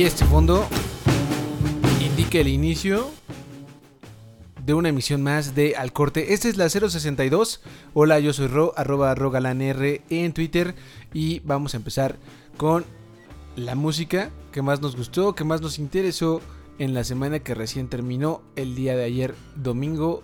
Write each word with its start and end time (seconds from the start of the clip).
Y 0.00 0.04
este 0.04 0.24
fondo 0.24 0.66
indica 2.00 2.38
el 2.38 2.48
inicio 2.48 3.10
de 4.64 4.72
una 4.72 4.88
emisión 4.88 5.22
más 5.22 5.54
de 5.54 5.76
Al 5.76 5.92
Corte. 5.92 6.32
Esta 6.32 6.48
es 6.48 6.56
la 6.56 6.70
062. 6.70 7.60
Hola, 7.92 8.18
yo 8.18 8.32
soy 8.32 8.46
Ro, 8.46 8.72
arroba 8.78 9.14
rogalanr 9.14 10.00
en 10.08 10.32
Twitter. 10.32 10.74
Y 11.12 11.40
vamos 11.40 11.74
a 11.74 11.76
empezar 11.76 12.16
con 12.56 12.86
la 13.56 13.74
música 13.74 14.30
que 14.52 14.62
más 14.62 14.80
nos 14.80 14.96
gustó, 14.96 15.34
que 15.34 15.44
más 15.44 15.60
nos 15.60 15.78
interesó 15.78 16.40
en 16.78 16.94
la 16.94 17.04
semana 17.04 17.40
que 17.40 17.54
recién 17.54 17.88
terminó 17.88 18.40
el 18.56 18.74
día 18.74 18.96
de 18.96 19.04
ayer, 19.04 19.34
domingo 19.54 20.22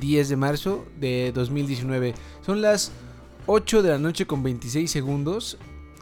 10 0.00 0.30
de 0.30 0.36
marzo 0.36 0.86
de 0.98 1.30
2019. 1.34 2.14
Son 2.40 2.62
las 2.62 2.90
8 3.44 3.82
de 3.82 3.90
la 3.90 3.98
noche 3.98 4.26
con 4.26 4.42
26 4.42 4.90
segundos 4.90 5.58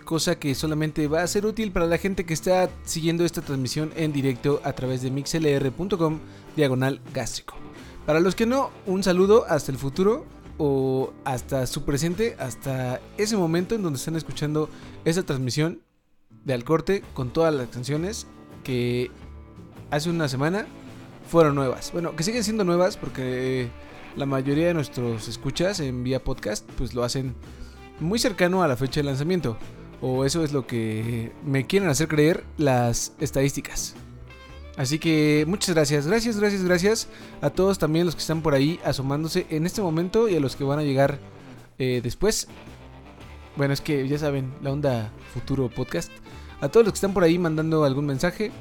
cosa 0.09 0.39
que 0.39 0.55
solamente 0.55 1.07
va 1.07 1.23
a 1.23 1.27
ser 1.27 1.45
útil 1.45 1.71
para 1.71 1.85
la 1.85 1.99
gente 1.99 2.25
que 2.25 2.33
está 2.33 2.71
siguiendo 2.83 3.27
esta 3.27 3.43
transmisión 3.43 3.93
en 3.95 4.11
directo 4.11 4.59
a 4.65 4.73
través 4.73 5.03
de 5.03 5.11
mixlr.com 5.11 6.21
diagonal 6.57 7.03
gástrico. 7.13 7.57
Para 8.07 8.19
los 8.19 8.35
que 8.35 8.47
no, 8.47 8.71
un 8.87 9.03
saludo 9.03 9.45
hasta 9.47 9.71
el 9.71 9.77
futuro 9.77 10.25
o 10.57 11.13
hasta 11.27 11.67
su 11.67 11.85
presente, 11.85 12.37
hasta 12.39 13.03
ese 13.19 13.37
momento 13.37 13.75
en 13.75 13.83
donde 13.83 13.99
están 13.99 14.17
escuchando 14.17 14.71
esta 15.05 15.25
transmisión 15.25 15.83
de 16.43 16.55
Al 16.55 16.65
Corte 16.65 17.03
con 17.13 17.31
todas 17.31 17.55
las 17.55 17.69
canciones 17.69 18.27
que 18.65 19.11
hace 19.91 20.09
una 20.09 20.27
semana 20.27 20.67
fueron 21.31 21.55
nuevas. 21.55 21.93
Bueno, 21.93 22.17
que 22.17 22.23
siguen 22.23 22.45
siendo 22.45 22.65
nuevas 22.65 22.97
porque 22.97 23.69
la 24.17 24.25
mayoría 24.25 24.69
de 24.69 24.75
nuestros 24.75 25.29
escuchas 25.29 25.81
en 25.81 26.03
vía 26.03 26.25
podcast 26.25 26.67
pues 26.79 26.95
lo 26.95 27.05
hacen 27.05 27.35
muy 28.01 28.19
cercano 28.19 28.63
a 28.63 28.69
la 28.69 28.77
fecha 28.79 29.01
de 29.01 29.05
lanzamiento. 29.05 29.59
O 30.01 30.25
eso 30.25 30.45
es 30.45 30.53
lo 30.53 30.67
que 30.67 31.33
me 31.45 31.67
quieren 31.67 31.89
hacer 31.89 32.09
creer 32.09 32.45
las 32.57 33.13
estadísticas. 33.21 33.95
Así 34.77 35.01
que 35.01 35.45
muchas 35.49 35.75
gracias, 35.75 36.07
gracias, 36.07 36.39
gracias, 36.39 36.63
gracias 36.63 37.09
a 37.41 37.51
todos 37.51 37.81
también 37.81 38.07
los 38.07 38.15
que 38.15 38.21
están 38.21 38.43
por 38.43 38.55
ahí 38.55 38.79
asomándose 38.85 39.45
en 39.51 39.67
este 39.67 39.83
momento 39.83 40.29
y 40.29 40.37
a 40.37 40.41
los 40.41 40.55
que 40.55 40.63
van 40.63 40.79
a 40.79 40.85
llegar 40.85 41.19
eh, 41.81 42.01
después. 42.01 42.47
Bueno, 43.57 43.75
es 43.75 43.81
que 43.81 44.07
ya 44.07 44.19
saben, 44.19 44.55
la 44.63 44.71
onda 44.71 45.13
futuro 45.35 45.69
podcast. 45.69 46.13
A 46.61 46.69
todos 46.69 46.87
los 46.87 46.93
que 46.93 46.99
están 46.99 47.13
por 47.13 47.25
ahí 47.25 47.41
mandando 47.41 47.85
algún 47.85 48.07
mensaje 48.07 48.53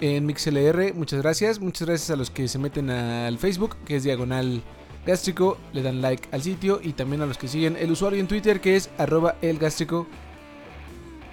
en 0.00 0.26
MixLR, 0.26 0.92
muchas 0.94 1.22
gracias. 1.22 1.60
Muchas 1.60 1.86
gracias 1.86 2.10
a 2.10 2.16
los 2.16 2.30
que 2.30 2.48
se 2.48 2.58
meten 2.58 2.90
al 2.90 3.38
Facebook, 3.38 3.76
que 3.84 3.94
es 3.94 4.02
diagonal 4.02 4.60
gástrico, 5.06 5.56
le 5.72 5.82
dan 5.82 6.02
like 6.02 6.28
al 6.32 6.42
sitio 6.42 6.80
y 6.82 6.94
también 6.94 7.22
a 7.22 7.26
los 7.26 7.38
que 7.38 7.46
siguen 7.46 7.76
el 7.76 7.92
usuario 7.92 8.18
en 8.18 8.26
Twitter, 8.26 8.60
que 8.60 8.74
es 8.74 8.90
arroba 8.98 9.36
el 9.40 9.58
gástrico 9.58 10.06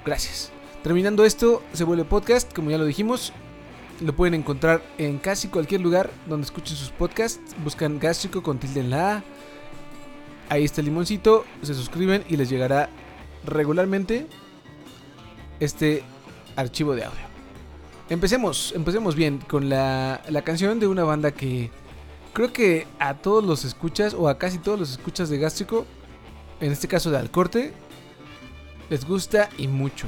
Gracias. 0.05 0.51
Terminando 0.83 1.25
esto, 1.25 1.61
se 1.73 1.83
vuelve 1.83 2.05
podcast, 2.05 2.51
como 2.53 2.71
ya 2.71 2.77
lo 2.77 2.85
dijimos. 2.85 3.33
Lo 3.99 4.15
pueden 4.15 4.33
encontrar 4.33 4.81
en 4.97 5.19
casi 5.19 5.47
cualquier 5.47 5.81
lugar 5.81 6.09
donde 6.27 6.45
escuchen 6.45 6.75
sus 6.75 6.89
podcasts. 6.89 7.39
Buscan 7.63 7.99
gástrico 7.99 8.41
con 8.41 8.57
tilde 8.57 8.79
en 8.79 8.89
la 8.89 9.17
A. 9.17 9.23
Ahí 10.49 10.65
está 10.65 10.81
el 10.81 10.85
limoncito. 10.85 11.45
Se 11.61 11.75
suscriben 11.75 12.23
y 12.27 12.35
les 12.35 12.49
llegará 12.49 12.89
regularmente 13.45 14.25
este 15.59 16.03
archivo 16.55 16.95
de 16.95 17.05
audio. 17.05 17.31
Empecemos, 18.09 18.73
empecemos 18.75 19.15
bien 19.15 19.37
con 19.47 19.69
la, 19.69 20.21
la 20.27 20.41
canción 20.41 20.79
de 20.79 20.87
una 20.87 21.03
banda 21.03 21.31
que 21.31 21.69
creo 22.33 22.51
que 22.51 22.87
a 22.97 23.13
todos 23.13 23.43
los 23.43 23.65
escuchas 23.65 24.15
o 24.15 24.27
a 24.27 24.39
casi 24.39 24.57
todos 24.57 24.79
los 24.79 24.91
escuchas 24.91 25.29
de 25.29 25.37
gástrico, 25.37 25.85
en 26.59 26.71
este 26.71 26.87
caso 26.87 27.11
de 27.11 27.19
Alcorte, 27.19 27.73
les 28.91 29.05
gusta 29.05 29.49
y 29.57 29.69
mucho. 29.69 30.05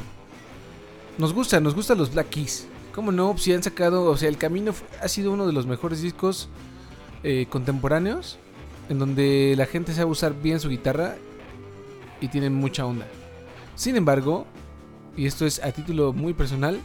Nos 1.17 1.33
gusta, 1.33 1.61
nos 1.61 1.73
gustan 1.73 1.97
los 1.97 2.13
Black 2.13 2.29
Keys. 2.29 2.67
¿Cómo 2.93 3.13
no? 3.13 3.37
Si 3.37 3.53
han 3.53 3.63
sacado, 3.63 4.03
o 4.03 4.17
sea, 4.17 4.27
El 4.27 4.37
Camino 4.37 4.73
ha 5.01 5.07
sido 5.07 5.31
uno 5.31 5.47
de 5.47 5.53
los 5.53 5.65
mejores 5.65 6.01
discos 6.01 6.49
eh, 7.23 7.47
contemporáneos 7.49 8.39
en 8.89 8.99
donde 8.99 9.55
la 9.57 9.67
gente 9.67 9.93
sabe 9.93 10.11
usar 10.11 10.33
bien 10.33 10.59
su 10.59 10.67
guitarra 10.67 11.15
y 12.19 12.27
tienen 12.27 12.53
mucha 12.53 12.85
onda. 12.85 13.07
Sin 13.75 13.95
embargo, 13.95 14.45
y 15.15 15.27
esto 15.27 15.45
es 15.45 15.63
a 15.63 15.71
título 15.71 16.11
muy 16.11 16.33
personal, 16.33 16.77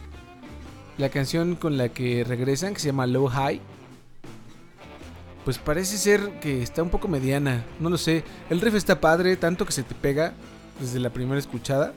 la 0.97 1.09
canción 1.09 1.55
con 1.55 1.77
la 1.77 1.89
que 1.89 2.23
regresan, 2.23 2.73
que 2.73 2.79
se 2.79 2.87
llama 2.87 3.07
Low 3.07 3.27
High, 3.27 3.59
pues 5.43 5.57
parece 5.57 5.97
ser 5.97 6.39
que 6.39 6.63
está 6.63 6.81
un 6.81 6.91
poco 6.91 7.09
mediana, 7.09 7.65
no 7.81 7.89
lo 7.89 7.97
sé. 7.97 8.23
El 8.49 8.61
riff 8.61 8.75
está 8.75 9.01
padre, 9.01 9.35
tanto 9.35 9.65
que 9.65 9.73
se 9.73 9.83
te 9.83 9.95
pega, 9.95 10.33
desde 10.79 10.99
la 10.99 11.11
primera 11.11 11.39
escuchada. 11.39 11.93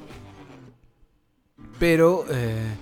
Pero 1.78 2.24
eh, 2.30 2.74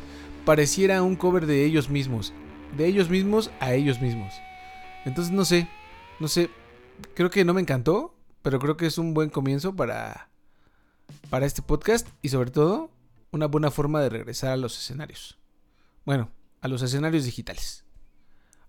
pareciera 0.45 1.03
un 1.03 1.17
cover 1.17 1.47
de 1.47 1.65
ellos 1.65 1.89
mismos. 1.89 2.33
De 2.77 2.87
ellos 2.87 3.11
mismos 3.11 3.51
a 3.61 3.73
ellos 3.75 4.01
mismos. 4.01 4.35
Entonces 5.05 5.33
no 5.33 5.45
sé, 5.45 5.69
no 6.19 6.29
sé. 6.29 6.51
Creo 7.15 7.31
que 7.31 7.45
no 7.45 7.55
me 7.55 7.61
encantó, 7.61 8.15
pero 8.43 8.59
creo 8.59 8.77
que 8.77 8.87
es 8.87 8.99
un 8.99 9.15
buen 9.15 9.31
comienzo 9.31 9.75
para, 9.75 10.29
para 11.31 11.47
este 11.47 11.63
podcast 11.63 12.09
y 12.23 12.29
sobre 12.29 12.51
todo 12.51 12.91
una 13.31 13.47
buena 13.47 13.71
forma 13.71 14.01
de 14.03 14.11
regresar 14.11 14.53
a 14.53 14.57
los 14.57 14.79
escenarios. 14.79 15.39
Bueno, 16.05 16.31
a 16.61 16.69
los 16.69 16.83
escenarios 16.83 17.25
digitales. 17.25 17.85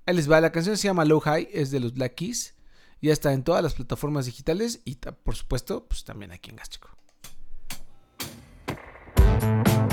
Ahí 0.06 0.16
les 0.16 0.30
va, 0.30 0.42
la 0.42 0.52
canción 0.52 0.78
se 0.78 0.88
llama 0.88 1.06
Low 1.06 1.20
High, 1.20 1.50
es 1.52 1.72
de 1.72 1.80
los 1.80 1.94
Black 1.94 2.16
Keys. 2.16 2.56
Ya 3.02 3.14
está 3.14 3.34
en 3.34 3.44
todas 3.44 3.64
las 3.64 3.74
plataformas 3.74 4.26
digitales 4.26 4.82
y 4.86 4.96
por 4.96 5.36
supuesto, 5.36 5.88
pues 5.88 6.04
también 6.04 6.32
aquí 6.32 6.52
en 6.52 6.58
Gástrico. 6.58 6.91
La 9.42 9.91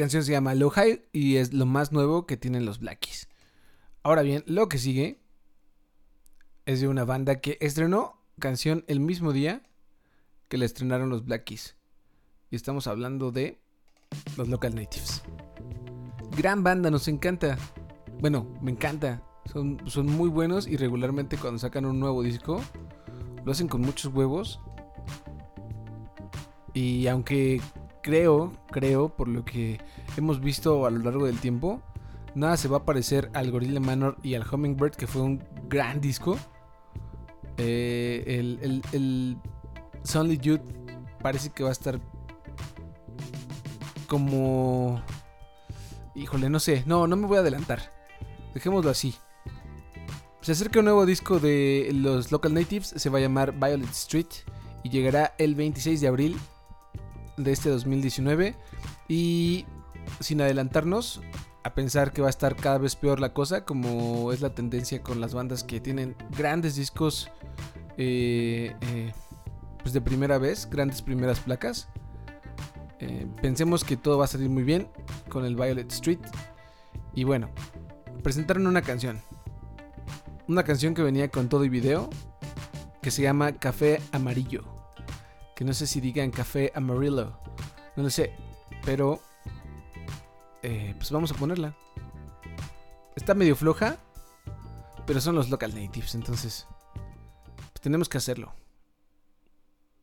canción 0.00 0.24
se 0.24 0.32
llama 0.32 0.54
Low 0.54 0.70
High 0.70 1.02
y 1.12 1.36
es 1.36 1.52
lo 1.52 1.66
más 1.66 1.92
nuevo 1.92 2.24
que 2.26 2.38
tienen 2.38 2.64
los 2.64 2.78
Blackies. 2.78 3.28
Ahora 4.02 4.22
bien, 4.22 4.42
lo 4.46 4.66
que 4.66 4.78
sigue 4.78 5.20
es 6.64 6.80
de 6.80 6.88
una 6.88 7.04
banda 7.04 7.42
que 7.42 7.58
estrenó 7.60 8.18
canción 8.38 8.82
el 8.88 8.98
mismo 8.98 9.34
día 9.34 9.62
que 10.48 10.56
la 10.56 10.64
estrenaron 10.64 11.10
los 11.10 11.26
Blackies. 11.26 11.76
Y 12.50 12.56
estamos 12.56 12.86
hablando 12.86 13.30
de 13.30 13.60
los 14.38 14.48
Local 14.48 14.74
Natives. 14.74 15.22
Gran 16.34 16.64
banda, 16.64 16.90
nos 16.90 17.06
encanta. 17.06 17.58
Bueno, 18.20 18.58
me 18.62 18.70
encanta. 18.70 19.22
Son, 19.52 19.82
son 19.84 20.06
muy 20.06 20.30
buenos 20.30 20.66
y 20.66 20.78
regularmente 20.78 21.36
cuando 21.36 21.58
sacan 21.58 21.84
un 21.84 22.00
nuevo 22.00 22.22
disco 22.22 22.62
lo 23.44 23.52
hacen 23.52 23.68
con 23.68 23.82
muchos 23.82 24.14
huevos. 24.14 24.60
Y 26.72 27.06
aunque 27.06 27.60
creo, 28.02 28.52
creo, 28.70 29.08
por 29.08 29.28
lo 29.28 29.44
que 29.44 29.80
hemos 30.16 30.40
visto 30.40 30.86
a 30.86 30.90
lo 30.90 30.98
largo 30.98 31.26
del 31.26 31.38
tiempo, 31.38 31.82
nada 32.34 32.56
se 32.56 32.68
va 32.68 32.78
a 32.78 32.84
parecer 32.84 33.30
al 33.34 33.50
Gorilla 33.50 33.80
Manor 33.80 34.16
y 34.22 34.34
al 34.34 34.44
Hummingbird, 34.50 34.94
que 34.94 35.06
fue 35.06 35.22
un 35.22 35.42
gran 35.68 36.00
disco. 36.00 36.38
Eh, 37.56 38.24
el, 38.26 38.58
el, 38.92 39.38
el 40.14 40.40
Youth 40.40 40.62
parece 41.22 41.50
que 41.50 41.62
va 41.62 41.68
a 41.70 41.72
estar 41.72 42.00
como... 44.06 45.02
Híjole, 46.14 46.50
no 46.50 46.58
sé, 46.58 46.82
no, 46.86 47.06
no 47.06 47.16
me 47.16 47.26
voy 47.26 47.36
a 47.36 47.40
adelantar. 47.40 47.92
Dejémoslo 48.52 48.90
así. 48.90 49.14
Se 50.40 50.52
acerca 50.52 50.80
un 50.80 50.86
nuevo 50.86 51.06
disco 51.06 51.38
de 51.38 51.90
los 51.94 52.32
Local 52.32 52.54
Natives, 52.54 52.94
se 52.96 53.10
va 53.10 53.18
a 53.18 53.20
llamar 53.20 53.52
Violet 53.52 53.90
Street 53.90 54.26
y 54.82 54.88
llegará 54.88 55.34
el 55.38 55.54
26 55.54 56.00
de 56.00 56.08
abril 56.08 56.36
de 57.44 57.52
este 57.52 57.68
2019. 57.70 58.56
Y 59.08 59.66
sin 60.20 60.40
adelantarnos 60.40 61.20
a 61.62 61.74
pensar 61.74 62.12
que 62.12 62.22
va 62.22 62.28
a 62.28 62.30
estar 62.30 62.56
cada 62.56 62.78
vez 62.78 62.96
peor 62.96 63.20
la 63.20 63.32
cosa, 63.32 63.64
como 63.64 64.32
es 64.32 64.40
la 64.40 64.54
tendencia 64.54 65.02
con 65.02 65.20
las 65.20 65.34
bandas 65.34 65.62
que 65.62 65.80
tienen 65.80 66.16
grandes 66.36 66.76
discos 66.76 67.30
eh, 67.98 68.74
eh, 68.80 69.12
pues 69.82 69.92
de 69.92 70.00
primera 70.00 70.38
vez, 70.38 70.68
grandes 70.70 71.02
primeras 71.02 71.40
placas. 71.40 71.88
Eh, 72.98 73.26
pensemos 73.40 73.84
que 73.84 73.96
todo 73.96 74.18
va 74.18 74.24
a 74.24 74.28
salir 74.28 74.50
muy 74.50 74.62
bien 74.62 74.88
con 75.28 75.44
el 75.44 75.54
Violet 75.54 75.90
Street. 75.92 76.20
Y 77.14 77.24
bueno, 77.24 77.50
presentaron 78.22 78.66
una 78.66 78.82
canción 78.82 79.20
una 80.50 80.64
canción 80.64 80.94
que 80.94 81.02
venía 81.02 81.28
con 81.28 81.48
todo 81.48 81.64
y 81.64 81.68
video 81.68 82.10
que 83.00 83.12
se 83.12 83.22
llama 83.22 83.52
Café 83.52 84.00
Amarillo. 84.10 84.79
Que 85.60 85.66
no 85.66 85.74
sé 85.74 85.86
si 85.86 86.00
digan 86.00 86.30
Café 86.30 86.72
Amarillo. 86.74 87.38
No 87.94 88.02
lo 88.02 88.08
sé. 88.08 88.32
Pero... 88.82 89.20
Eh, 90.62 90.94
pues 90.96 91.10
vamos 91.10 91.32
a 91.32 91.34
ponerla. 91.34 91.76
Está 93.14 93.34
medio 93.34 93.54
floja. 93.54 93.98
Pero 95.06 95.20
son 95.20 95.34
los 95.34 95.50
local 95.50 95.74
natives. 95.74 96.14
Entonces... 96.14 96.66
Pues 97.56 97.82
tenemos 97.82 98.08
que 98.08 98.16
hacerlo. 98.16 98.54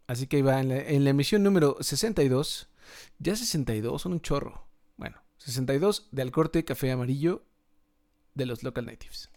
Así 0.05 0.27
que 0.27 0.35
ahí 0.35 0.41
va 0.43 0.59
en 0.59 0.69
la, 0.69 0.77
en 0.77 1.03
la 1.03 1.09
emisión 1.09 1.41
número 1.41 1.77
62. 1.81 2.69
Ya 3.17 3.35
62, 3.35 3.99
son 3.99 4.13
un 4.13 4.21
chorro. 4.21 4.67
Bueno, 4.95 5.23
62 5.39 6.09
de 6.11 6.21
Alcorte 6.21 6.65
Café 6.65 6.91
Amarillo 6.91 7.43
de 8.35 8.45
los 8.45 8.61
local 8.61 8.85
natives. 8.85 9.31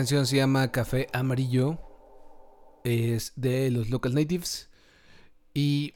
Canción 0.00 0.26
se 0.26 0.36
llama 0.36 0.72
Café 0.72 1.08
Amarillo. 1.12 1.78
Es 2.84 3.34
de 3.36 3.70
los 3.70 3.90
Local 3.90 4.14
Natives. 4.14 4.70
Y 5.52 5.92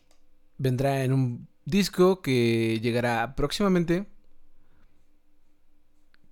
vendrá 0.59 1.05
en 1.05 1.15
un 1.15 1.49
disco 1.65 2.21
que 2.21 2.81
llegará 2.83 3.35
próximamente. 3.35 4.07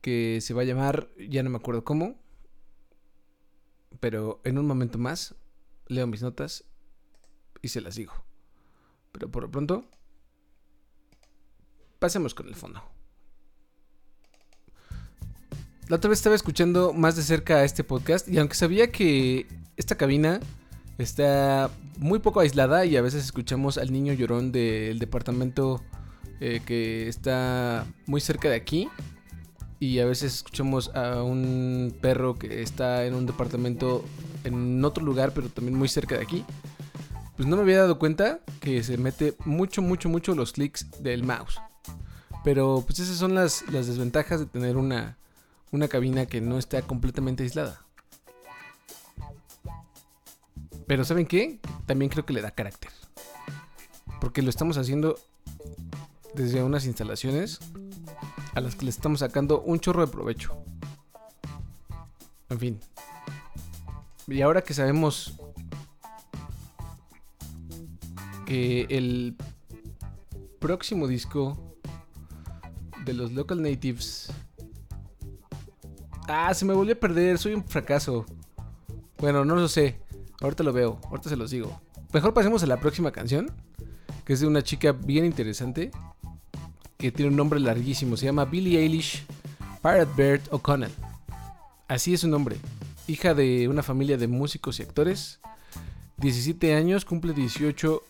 Que 0.02 0.42
se 0.42 0.52
va 0.52 0.60
a 0.60 0.64
llamar, 0.66 1.08
ya 1.16 1.42
no 1.42 1.48
me 1.48 1.56
acuerdo 1.56 1.82
cómo. 1.82 2.20
Pero 4.00 4.42
en 4.44 4.58
un 4.58 4.66
momento 4.66 4.98
más 4.98 5.34
leo 5.86 6.06
mis 6.06 6.20
notas 6.20 6.66
y 7.62 7.68
se 7.68 7.80
las 7.80 7.94
digo. 7.94 8.12
Pero 9.12 9.30
por 9.30 9.44
lo 9.44 9.50
pronto, 9.50 9.88
pasemos 11.98 12.34
con 12.34 12.48
el 12.48 12.54
fondo. 12.54 12.82
La 15.88 15.96
otra 15.96 16.08
vez 16.08 16.20
estaba 16.20 16.36
escuchando 16.36 16.92
más 16.92 17.16
de 17.16 17.22
cerca 17.22 17.64
este 17.64 17.84
podcast 17.84 18.28
y 18.28 18.38
aunque 18.38 18.54
sabía 18.54 18.90
que 18.90 19.46
esta 19.76 19.96
cabina 19.96 20.40
está 20.96 21.70
muy 21.98 22.20
poco 22.20 22.40
aislada 22.40 22.84
y 22.86 22.96
a 22.96 23.02
veces 23.02 23.24
escuchamos 23.24 23.78
al 23.78 23.92
niño 23.92 24.12
llorón 24.12 24.52
del 24.52 24.98
departamento 24.98 25.82
eh, 26.40 26.60
que 26.64 27.08
está 27.08 27.84
muy 28.06 28.20
cerca 28.20 28.48
de 28.48 28.56
aquí 28.56 28.88
y 29.80 29.98
a 29.98 30.06
veces 30.06 30.34
escuchamos 30.34 30.94
a 30.94 31.22
un 31.22 31.94
perro 32.00 32.38
que 32.38 32.62
está 32.62 33.04
en 33.04 33.14
un 33.14 33.26
departamento 33.26 34.04
en 34.44 34.84
otro 34.84 35.04
lugar 35.04 35.32
pero 35.34 35.48
también 35.48 35.76
muy 35.76 35.88
cerca 35.88 36.16
de 36.16 36.22
aquí 36.22 36.44
pues 37.36 37.48
no 37.48 37.56
me 37.56 37.62
había 37.62 37.78
dado 37.78 37.98
cuenta 37.98 38.40
que 38.60 38.82
se 38.84 38.96
mete 38.98 39.34
mucho 39.44 39.82
mucho 39.82 40.08
mucho 40.08 40.34
los 40.34 40.52
clics 40.52 40.86
del 41.02 41.24
mouse. 41.24 41.60
Pero 42.44 42.82
pues 42.86 42.98
esas 42.98 43.16
son 43.16 43.34
las, 43.34 43.64
las 43.72 43.86
desventajas 43.86 44.40
de 44.40 44.46
tener 44.46 44.76
una 44.76 45.16
una 45.72 45.88
cabina 45.88 46.26
que 46.26 46.40
no 46.40 46.58
está 46.58 46.82
completamente 46.82 47.42
aislada. 47.42 47.84
Pero 50.86 51.04
¿saben 51.04 51.26
qué? 51.26 51.58
También 51.86 52.10
creo 52.10 52.26
que 52.26 52.34
le 52.34 52.42
da 52.42 52.50
carácter. 52.50 52.90
Porque 54.20 54.42
lo 54.42 54.50
estamos 54.50 54.76
haciendo 54.76 55.18
desde 56.34 56.62
unas 56.62 56.86
instalaciones 56.86 57.58
a 58.54 58.60
las 58.60 58.76
que 58.76 58.84
le 58.84 58.90
estamos 58.90 59.20
sacando 59.20 59.62
un 59.62 59.80
chorro 59.80 60.04
de 60.04 60.12
provecho. 60.12 60.56
En 62.50 62.58
fin. 62.58 62.80
Y 64.28 64.42
ahora 64.42 64.62
que 64.62 64.74
sabemos 64.74 65.34
que 68.44 68.86
el 68.90 69.36
próximo 70.58 71.08
disco 71.08 71.56
de 73.04 73.14
los 73.14 73.32
Local 73.32 73.62
Natives 73.62 74.30
Ah, 76.34 76.54
se 76.54 76.64
me 76.64 76.72
volvió 76.72 76.94
a 76.94 76.98
perder, 76.98 77.36
soy 77.36 77.52
un 77.52 77.62
fracaso. 77.62 78.24
Bueno, 79.18 79.44
no 79.44 79.54
lo 79.54 79.68
sé. 79.68 80.00
Ahorita 80.40 80.62
lo 80.62 80.72
veo, 80.72 80.98
ahorita 81.10 81.28
se 81.28 81.36
los 81.36 81.50
digo. 81.50 81.78
Mejor 82.14 82.32
pasemos 82.32 82.62
a 82.62 82.66
la 82.66 82.78
próxima 82.78 83.12
canción, 83.12 83.52
que 84.24 84.32
es 84.32 84.40
de 84.40 84.46
una 84.46 84.62
chica 84.62 84.92
bien 84.92 85.26
interesante, 85.26 85.90
que 86.96 87.12
tiene 87.12 87.30
un 87.30 87.36
nombre 87.36 87.60
larguísimo. 87.60 88.16
Se 88.16 88.24
llama 88.24 88.46
Billie 88.46 88.80
Eilish 88.80 89.26
Pirate 89.82 90.10
Bird 90.16 90.40
O'Connell. 90.52 90.90
Así 91.86 92.14
es 92.14 92.20
su 92.20 92.28
nombre. 92.28 92.56
Hija 93.08 93.34
de 93.34 93.68
una 93.68 93.82
familia 93.82 94.16
de 94.16 94.26
músicos 94.26 94.80
y 94.80 94.84
actores. 94.84 95.38
17 96.16 96.74
años, 96.74 97.04
cumple 97.04 97.34
18 97.34 98.02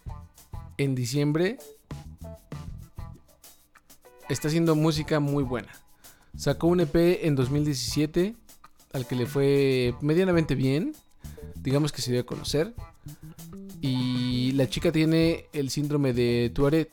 en 0.79 0.95
diciembre. 0.95 1.59
Está 4.29 4.47
haciendo 4.47 4.77
música 4.77 5.19
muy 5.19 5.43
buena. 5.43 5.82
Sacó 6.37 6.67
un 6.69 6.81
EP 6.81 6.95
en 7.25 7.37
2017 7.37 8.35
al 8.93 9.07
que 9.07 9.17
le 9.17 9.27
fue 9.27 9.95
medianamente 10.01 10.55
bien. 10.55 10.95
Digamos 11.57 11.93
que 11.93 12.03
se 12.03 12.13
dio 12.13 12.21
a 12.21 12.27
conocer. 12.27 12.75
Y 13.81 14.53
la 14.53 14.69
chica 14.69 14.93
tiene 14.93 15.47
el 15.53 15.71
síndrome 15.71 16.13
de 16.13 16.51
Tourette. 16.55 16.91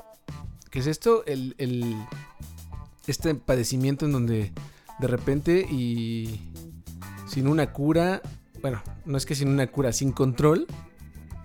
¿Qué 0.69 0.79
es 0.79 0.87
esto? 0.87 1.23
El, 1.25 1.55
este 3.07 3.33
padecimiento 3.35 4.05
en 4.05 4.11
donde 4.11 4.51
de 4.99 5.07
repente 5.07 5.61
y 5.61 6.51
sin 7.27 7.47
una 7.47 7.71
cura, 7.71 8.21
bueno, 8.61 8.81
no 9.05 9.17
es 9.17 9.25
que 9.25 9.35
sin 9.35 9.49
una 9.49 9.67
cura, 9.67 9.93
sin 9.93 10.11
control. 10.11 10.67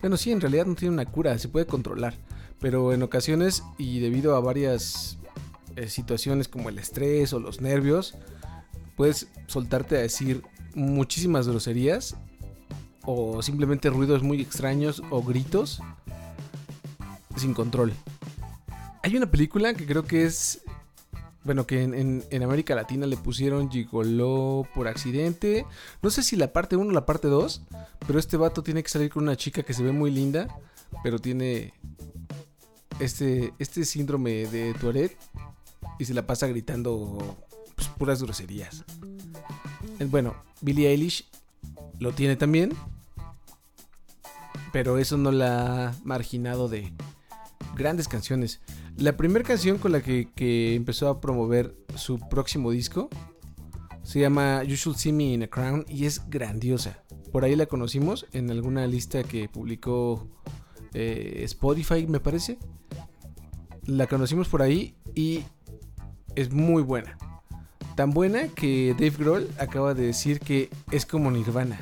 Bueno, 0.01 0.17
sí, 0.17 0.33
en 0.33 0.41
realidad 0.41 0.67
no 0.67 0.75
tiene 0.75 0.95
una 0.95 1.07
cura, 1.07 1.39
se 1.39 1.49
puede 1.49 1.67
controlar. 1.67 2.15
Pero 2.61 2.93
en 2.93 3.03
ocasiones 3.03 3.63
y 3.79 4.01
debido 4.01 4.37
a 4.37 4.41
varias 4.41 5.19
eh, 5.77 5.89
situaciones 5.89 6.49
como 6.49 6.69
el 6.69 6.79
estrés 6.79 7.33
o 7.33 7.41
los 7.41 7.61
nervios, 7.61 8.15
puedes 8.97 9.29
soltarte 9.47 9.97
a 9.97 10.01
decir 10.01 10.43
muchísimas 10.75 11.49
groserías 11.49 12.17
o 13.05 13.43
simplemente 13.43 13.91
ruidos 13.91 14.23
muy 14.23 14.41
extraños 14.41 15.03
o 15.11 15.23
gritos 15.23 15.81
sin 17.37 17.55
control. 17.55 17.93
Hay 19.03 19.17
una 19.17 19.31
película 19.31 19.75
que 19.75 19.87
creo 19.87 20.05
que 20.05 20.25
es, 20.25 20.63
bueno, 21.43 21.67
que 21.67 21.83
en, 21.83 22.43
América 22.43 22.75
Latina 22.75 23.07
le 23.07 23.17
pusieron 23.17 23.71
Gigoló 23.71 24.67
por 24.75 24.89
accidente. 24.89 25.67
No 26.03 26.11
sé 26.11 26.23
si 26.23 26.37
la 26.37 26.53
parte 26.53 26.77
1 26.77 26.89
o 26.89 26.93
la 26.93 27.05
parte 27.05 27.29
2, 27.29 27.63
pero 28.07 28.19
este 28.19 28.37
vato 28.37 28.63
tiene 28.63 28.83
que 28.83 28.89
salir 28.89 29.11
con 29.11 29.25
una 29.25 29.37
chica 29.37 29.63
que 29.63 29.75
se 29.75 29.83
ve 29.83 29.93
muy 29.93 30.11
linda, 30.11 30.49
pero 31.03 31.19
tiene 31.19 31.75
este, 32.99 33.53
este 33.59 33.85
síndrome 33.85 34.47
de 34.47 34.73
Tourette 34.75 35.19
y 35.99 36.05
se 36.05 36.15
la 36.15 36.27
pasa 36.27 36.47
gritando 36.47 37.37
pues, 37.75 37.89
puras 37.89 38.23
groserías. 38.23 38.85
Eh, 39.99 40.07
bueno, 40.07 40.35
Billie 40.61 40.89
Eilish 40.89 41.27
lo 41.99 42.13
tiene 42.13 42.37
también, 42.37 42.73
pero 44.73 44.99
eso 44.99 45.17
no 45.17 45.31
la 45.31 45.89
ha 45.89 45.95
marginado 46.05 46.69
de 46.69 46.93
grandes 47.77 48.09
canciones. 48.09 48.61
La 48.97 49.17
primera 49.17 49.45
canción 49.45 49.79
con 49.79 49.93
la 49.93 50.03
que, 50.03 50.29
que, 50.35 50.75
empezó 50.75 51.09
a 51.09 51.21
promover 51.21 51.75
su 51.97 52.19
próximo 52.29 52.71
disco 52.71 53.09
se 54.05 54.21
llama 54.21 54.63
You 54.63 54.77
Should 54.77 54.99
See 54.99 55.13
Me 55.13 55.33
in 55.33 55.43
a 55.43 55.49
Crown 55.49 55.85
y 55.89 56.05
es 56.05 56.29
grandiosa. 56.29 57.03
Por 57.33 57.45
ahí 57.45 57.57
la 57.57 57.67
conocimos 57.67 58.27
en 58.33 58.51
alguna 58.51 58.87
lista 58.87 59.25
que 59.25 59.49
publicó 59.49 60.29
eh, 60.93 61.41
Spotify, 61.45 62.07
me 62.07 62.21
parece. 62.21 62.59
La 63.87 64.07
conocimos 64.07 64.49
por 64.49 64.63
ahí 64.63 64.95
y 65.15 65.43
es 66.37 66.53
muy 66.53 66.83
buena. 66.83 67.17
Tan 67.97 68.11
buena 68.11 68.49
que 68.49 68.95
Dave 68.95 69.17
Grohl 69.19 69.49
acaba 69.59 69.95
de 69.95 70.07
decir 70.07 70.41
que 70.41 70.71
es 70.91 71.07
como 71.07 71.31
Nirvana. 71.31 71.81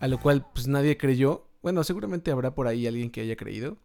A 0.00 0.08
lo 0.08 0.20
cual 0.20 0.46
pues 0.52 0.68
nadie 0.68 0.96
creyó. 0.96 1.46
Bueno, 1.62 1.82
seguramente 1.84 2.30
habrá 2.30 2.54
por 2.54 2.66
ahí 2.66 2.86
alguien 2.86 3.10
que 3.10 3.22
haya 3.22 3.36
creído. 3.36 3.78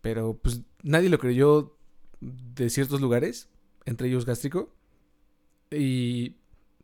Pero 0.00 0.38
pues 0.38 0.62
nadie 0.82 1.08
lo 1.08 1.18
creyó 1.18 1.76
de 2.20 2.70
ciertos 2.70 3.00
lugares. 3.00 3.48
Entre 3.84 4.08
ellos 4.08 4.24
Gástrico. 4.24 4.72
Y 5.70 6.36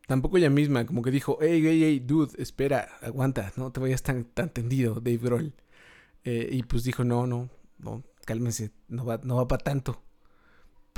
tampoco 0.06 0.38
ella 0.38 0.50
misma 0.50 0.84
como 0.86 1.02
que 1.02 1.10
dijo, 1.10 1.38
hey, 1.40 1.62
hey, 1.64 1.80
hey, 1.82 2.02
dude, 2.04 2.32
espera, 2.42 2.88
aguanta, 3.00 3.52
no 3.56 3.70
te 3.70 3.78
vayas 3.78 4.02
tan, 4.02 4.24
tan 4.24 4.52
tendido, 4.52 4.94
Dave 4.94 5.18
Grohl. 5.18 5.54
Eh, 6.24 6.48
y 6.50 6.62
pues 6.64 6.82
dijo, 6.82 7.04
no, 7.04 7.28
no, 7.28 7.48
no, 7.78 8.02
cálmense, 8.24 8.72
no 8.88 9.04
va, 9.04 9.20
no 9.22 9.36
va 9.36 9.46
para 9.46 9.62
tanto. 9.62 10.02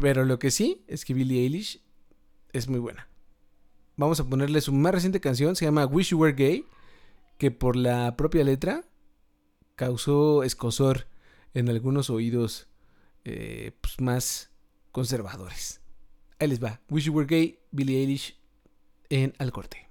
Pero 0.02 0.24
lo 0.24 0.40
que 0.40 0.50
sí 0.50 0.82
es 0.88 1.04
que 1.04 1.14
Billie 1.14 1.42
Eilish 1.44 1.80
es 2.52 2.68
muy 2.68 2.80
buena. 2.80 3.06
Vamos 3.96 4.18
a 4.18 4.28
ponerle 4.28 4.60
su 4.60 4.72
más 4.72 4.92
reciente 4.92 5.20
canción, 5.20 5.54
se 5.54 5.64
llama 5.64 5.86
Wish 5.86 6.08
You 6.08 6.18
Were 6.18 6.32
Gay, 6.32 6.66
que 7.38 7.52
por 7.52 7.76
la 7.76 8.16
propia 8.16 8.42
letra 8.42 8.84
causó 9.76 10.42
escosor 10.42 11.06
en 11.54 11.68
algunos 11.68 12.10
oídos 12.10 12.66
eh, 13.24 13.78
pues, 13.80 14.00
más 14.00 14.50
conservadores. 14.90 15.80
Ahí 16.40 16.48
les 16.48 16.60
va, 16.60 16.80
Wish 16.90 17.04
You 17.04 17.12
Were 17.12 17.28
Gay, 17.28 17.60
Billie 17.70 18.00
Eilish 18.00 18.36
en 19.08 19.34
Al 19.38 19.52
Corte. 19.52 19.88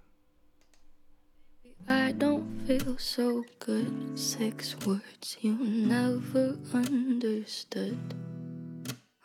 I 1.87 2.11
don't 2.11 2.67
feel 2.67 2.99
so 2.99 3.45
good. 3.65 4.17
Six 4.17 4.75
words 4.85 5.37
you 5.39 5.55
never 5.55 6.57
understood. 6.73 7.97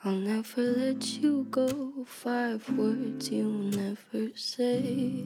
I'll 0.06 0.12
never 0.12 0.62
let 0.62 1.04
you 1.18 1.48
go. 1.50 1.92
Five 2.06 2.70
words 2.78 3.28
you 3.28 3.48
never 3.74 4.30
say. 4.36 5.24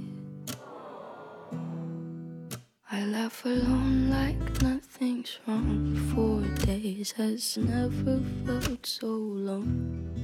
I 2.90 3.04
laugh 3.04 3.44
alone 3.44 4.08
like 4.08 4.62
nothing's 4.62 5.38
wrong. 5.46 5.96
Four 6.14 6.40
days 6.64 7.12
has 7.12 7.58
never 7.58 8.22
felt 8.46 8.86
so 8.86 9.08
long. 9.08 10.14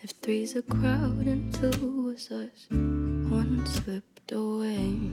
If 0.00 0.12
three's 0.22 0.54
a 0.54 0.62
crowd 0.62 1.26
and 1.26 1.52
two 1.52 2.04
was 2.06 2.30
us, 2.30 2.68
one 2.70 3.66
slipped 3.66 4.30
away. 4.30 5.10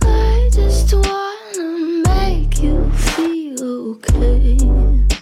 I 0.00 0.48
just 0.50 0.88
feel 0.88 1.25
okay. 3.86 5.15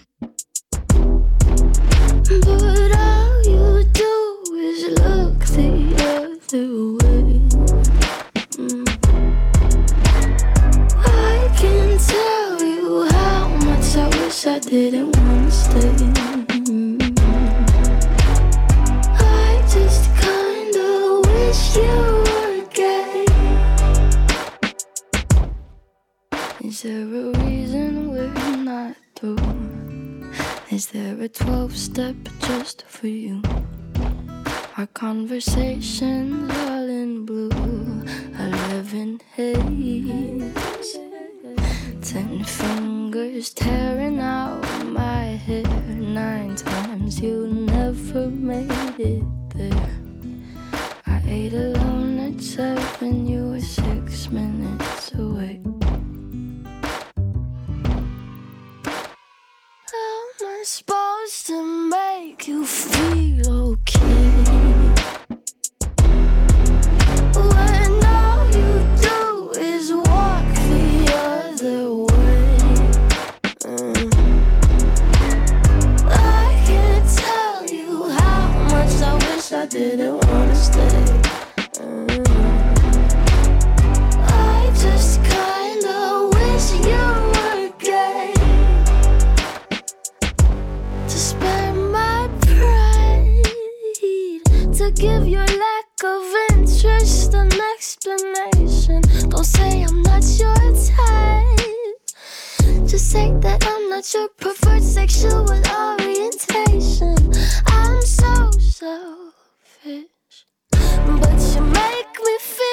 Selfish, 109.84 110.46
but 110.70 111.54
you 111.54 111.60
make 111.60 112.18
me 112.24 112.38
feel 112.38 112.63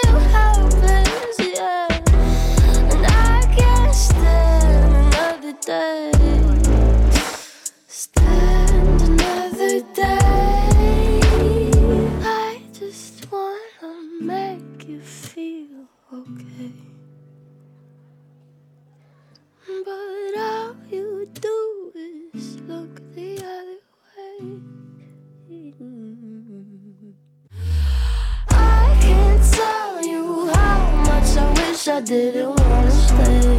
didn't 32.12 32.60
wanna 32.60 32.91
stay. 32.91 33.58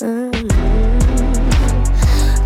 Mm. 0.00 0.32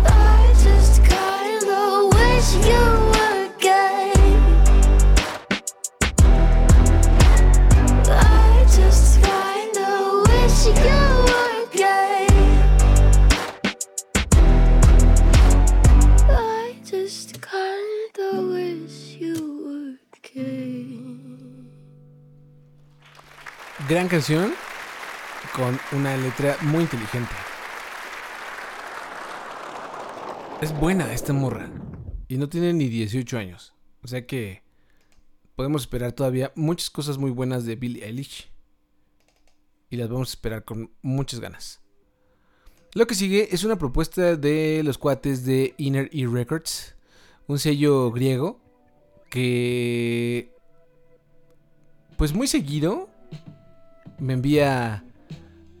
I 0.05 0.53
just 0.65 0.95
kinda 1.11 1.79
wish 2.11 2.49
you 2.69 2.85
were 3.15 3.47
gay. 3.67 4.11
I 8.11 8.65
just 8.77 9.21
kinda 9.23 9.89
wish 10.27 10.59
you 10.83 11.01
were 11.29 11.63
gay. 11.71 12.27
I 16.27 16.75
just 16.83 17.29
kinda 17.41 18.29
wish 18.51 18.97
you 19.21 19.39
were 19.65 19.95
gay. 20.21 20.99
Gran 23.87 24.09
canción 24.09 24.53
con 25.55 25.79
una 25.93 26.17
letra 26.17 26.57
muy 26.61 26.81
inteligente. 26.81 27.33
Es 30.61 30.77
buena 30.77 31.13
esta 31.13 31.31
morra. 31.31 31.71
Y 32.27 32.37
no 32.37 32.49
tiene 32.49 32.73
ni 32.73 32.89
18 32.89 33.37
años. 33.37 33.73
O 34.03 34.07
sea 34.07 34.25
que 34.27 34.63
podemos 35.55 35.83
esperar 35.83 36.11
todavía 36.11 36.51
muchas 36.55 36.89
cosas 36.89 37.17
muy 37.17 37.31
buenas 37.31 37.65
de 37.65 37.75
Billie 37.75 38.05
Eilish. 38.05 38.51
Y 39.89 39.95
las 39.95 40.09
vamos 40.09 40.29
a 40.29 40.33
esperar 40.33 40.65
con 40.65 40.91
muchas 41.01 41.39
ganas. 41.39 41.81
Lo 42.93 43.07
que 43.07 43.15
sigue 43.15 43.47
es 43.51 43.63
una 43.63 43.77
propuesta 43.77 44.35
de 44.35 44.81
los 44.83 44.97
cuates 44.97 45.45
de 45.45 45.73
Inner 45.77 46.09
E 46.11 46.27
Records. 46.27 46.95
Un 47.47 47.59
sello 47.59 48.11
griego 48.11 48.59
que... 49.29 50.53
Pues 52.17 52.33
muy 52.33 52.47
seguido 52.47 53.09
me 54.19 54.33
envía 54.33 55.05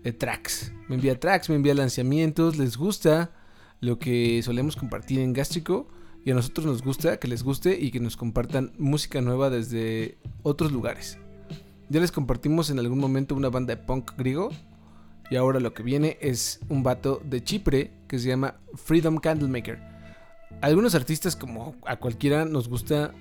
eh, 0.05 0.13
tracks. 0.13 0.71
Me 0.87 0.95
envía 0.95 1.19
tracks, 1.19 1.49
me 1.49 1.55
envía 1.55 1.73
lanzamientos. 1.73 2.57
Les 2.57 2.77
gusta 2.77 3.31
lo 3.81 3.99
que 3.99 4.41
solemos 4.43 4.75
compartir 4.75 5.19
en 5.19 5.33
Gástrico. 5.33 5.87
Y 6.23 6.31
a 6.31 6.35
nosotros 6.35 6.65
nos 6.65 6.81
gusta 6.81 7.17
que 7.17 7.27
les 7.27 7.43
guste 7.43 7.77
y 7.79 7.91
que 7.91 7.99
nos 7.99 8.15
compartan 8.15 8.73
música 8.77 9.21
nueva 9.21 9.49
desde 9.49 10.17
otros 10.43 10.71
lugares. 10.71 11.19
Ya 11.89 11.99
les 11.99 12.11
compartimos 12.11 12.69
en 12.69 12.79
algún 12.79 12.99
momento 12.99 13.35
una 13.35 13.49
banda 13.49 13.75
de 13.75 13.83
punk 13.83 14.11
griego. 14.17 14.49
Y 15.29 15.35
ahora 15.35 15.59
lo 15.59 15.73
que 15.73 15.83
viene 15.83 16.17
es 16.21 16.59
un 16.69 16.83
vato 16.83 17.21
de 17.25 17.43
Chipre 17.43 17.91
que 18.07 18.19
se 18.19 18.27
llama 18.27 18.59
Freedom 18.75 19.17
Candlemaker. 19.17 19.79
Algunos 20.61 20.95
artistas 20.95 21.35
como 21.35 21.75
a 21.85 21.97
cualquiera 21.97 22.45
nos 22.45 22.69
gusta, 22.69 23.13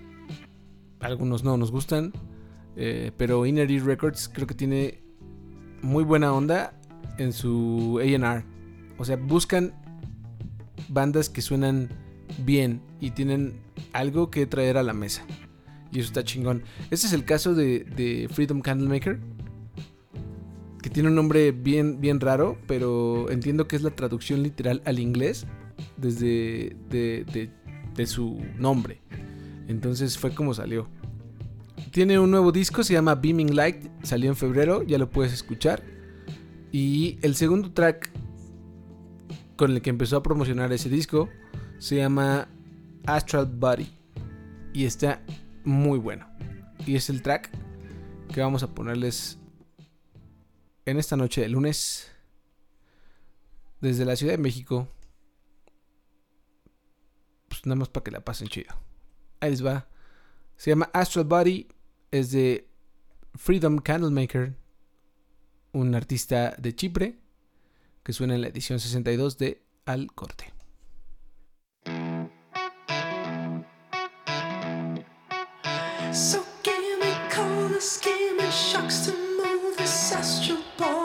algunos 1.01 1.44
no 1.44 1.57
nos 1.57 1.70
gustan. 1.70 2.12
eh, 2.77 3.12
pero 3.16 3.47
Inner 3.47 3.68
Records 3.85 4.29
creo 4.29 4.47
que 4.47 4.55
tiene 4.55 5.04
muy 5.85 6.03
buena 6.05 6.33
onda 6.33 6.73
en 7.18 7.33
su 7.33 8.01
AR. 8.03 8.44
O 8.99 9.05
sea, 9.05 9.16
buscan 9.16 9.73
bandas 10.88 11.29
que 11.29 11.42
suenan 11.42 11.88
bien 12.44 12.81
y 13.01 13.11
tienen 13.11 13.61
algo 13.92 14.31
que 14.31 14.47
traer 14.47 14.77
a 14.79 14.83
la 14.83 14.92
mesa. 14.94 15.25
Y 15.92 16.01
eso 16.01 16.09
está 16.09 16.25
chingón. 16.25 16.62
Este 16.90 17.07
es 17.07 17.12
el 17.12 17.25
caso 17.25 17.55
de, 17.55 18.29
Freedom 18.33 18.61
Candlemaker. 18.61 19.20
Que 20.83 20.90
tiene 20.90 21.09
un 21.09 21.14
nombre 21.14 21.53
bien, 21.53 22.01
bien 22.01 22.20
raro, 22.20 22.59
pero 22.66 23.31
entiendo 23.31 23.66
que 23.68 23.77
es 23.77 23.83
la 23.83 23.90
traducción 23.90 24.42
literal 24.42 24.83
al 24.85 24.99
inglés 24.99 25.47
desde 25.97 26.77
de, 26.90 27.25
de- 27.33 27.51
de 27.94 28.07
su 28.07 28.42
nombre. 28.59 29.01
Entonces 29.68 30.18
fue 30.18 30.35
como 30.35 30.53
salió. 30.53 30.88
Tiene 31.94 32.18
un 32.18 32.28
nuevo 32.28 32.50
disco, 32.50 32.83
se 32.83 32.92
llama 32.92 33.14
Beaming 33.14 33.54
Light, 33.54 33.87
salió 34.02 34.28
en 34.28 34.35
febrero, 34.35 34.83
ya 34.83 34.98
lo 34.98 35.09
puedes 35.09 35.33
escuchar. 35.33 35.85
Y 36.72 37.20
el 37.22 37.37
segundo 37.37 37.72
track 37.72 38.11
con 39.54 39.70
el 39.70 39.80
que 39.80 39.90
empezó 39.90 40.16
a 40.16 40.22
promocionar 40.24 40.72
ese 40.72 40.88
disco 40.88 41.28
se 41.78 41.94
llama 41.98 42.48
Astral 43.07 43.46
Body. 43.46 43.96
Y 44.72 44.87
está 44.87 45.22
muy 45.62 46.00
bueno. 46.00 46.26
Y 46.85 46.96
es 46.96 47.11
el 47.11 47.22
track 47.22 47.52
que 48.33 48.40
vamos 48.40 48.64
a 48.64 48.74
ponerles 48.74 49.38
en 50.87 50.98
esta 50.98 51.16
noche 51.16 51.42
de 51.42 51.48
lunes 51.48 52.11
desde 53.80 54.04
la 54.04 54.16
Ciudad 54.16 54.33
de 54.33 54.38
México. 54.38 54.88
Pues 57.46 57.64
nada 57.66 57.76
más 57.76 57.88
para 57.88 58.02
que 58.02 58.11
la 58.11 58.24
pasen 58.24 58.48
chido. 58.48 58.74
Ahí 59.38 59.50
les 59.50 59.64
va. 59.64 59.87
Se 60.57 60.70
llama 60.70 60.90
Astral 60.92 61.26
Body. 61.26 61.68
Es 62.14 62.31
de 62.31 62.70
Freedom 63.35 63.79
Candlemaker. 63.79 64.55
Un 65.72 65.96
artista 65.96 66.55
de 66.59 66.72
Chipre. 66.72 67.18
Que 68.05 68.12
suena 68.12 68.37
en 68.37 68.42
la 68.42 68.46
edición 68.46 68.79
62 68.79 69.37
de 69.37 69.64
Al 69.85 70.12
Corte. 70.12 70.53
So 76.12 76.44
give 76.62 77.00
me 77.00 77.81
scheming 77.81 78.48
shocks 78.53 79.07
to 79.07 79.12
move 79.12 79.77
this 79.77 80.12
astral 80.12 80.59
body. 80.79 81.04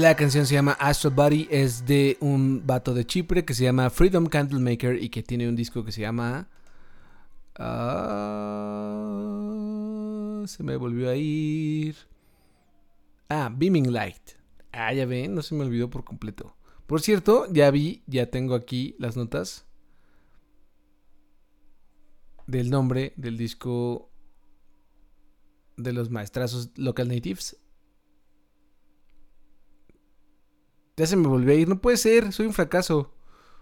La 0.00 0.16
canción 0.16 0.46
se 0.46 0.54
llama 0.54 0.72
Astro 0.80 1.10
Body, 1.10 1.46
es 1.50 1.84
de 1.84 2.16
un 2.20 2.66
vato 2.66 2.94
de 2.94 3.04
Chipre 3.04 3.44
que 3.44 3.52
se 3.52 3.64
llama 3.64 3.90
Freedom 3.90 4.24
Candlemaker 4.24 4.96
y 4.96 5.10
que 5.10 5.22
tiene 5.22 5.46
un 5.46 5.54
disco 5.54 5.84
que 5.84 5.92
se 5.92 6.00
llama... 6.00 6.48
Ah, 7.56 8.00
se 10.46 10.62
me 10.62 10.76
volvió 10.76 11.10
a 11.10 11.16
ir. 11.16 11.96
Ah, 13.28 13.52
Beaming 13.54 13.92
Light. 13.92 14.38
Ah, 14.72 14.94
ya 14.94 15.04
ven, 15.04 15.34
no 15.34 15.42
se 15.42 15.54
me 15.54 15.64
olvidó 15.64 15.90
por 15.90 16.02
completo. 16.02 16.56
Por 16.86 17.02
cierto, 17.02 17.46
ya 17.52 17.70
vi, 17.70 18.02
ya 18.06 18.30
tengo 18.30 18.54
aquí 18.54 18.96
las 18.98 19.18
notas 19.18 19.66
del 22.46 22.70
nombre 22.70 23.12
del 23.16 23.36
disco 23.36 24.10
de 25.76 25.92
los 25.92 26.08
maestrazos 26.08 26.70
Local 26.76 27.08
Natives. 27.08 27.59
Ya 31.00 31.06
se 31.06 31.16
me 31.16 31.28
volvió 31.28 31.52
a 31.52 31.54
ir. 31.54 31.66
No 31.66 31.80
puede 31.80 31.96
ser, 31.96 32.30
soy 32.30 32.44
un 32.44 32.52
fracaso. 32.52 33.10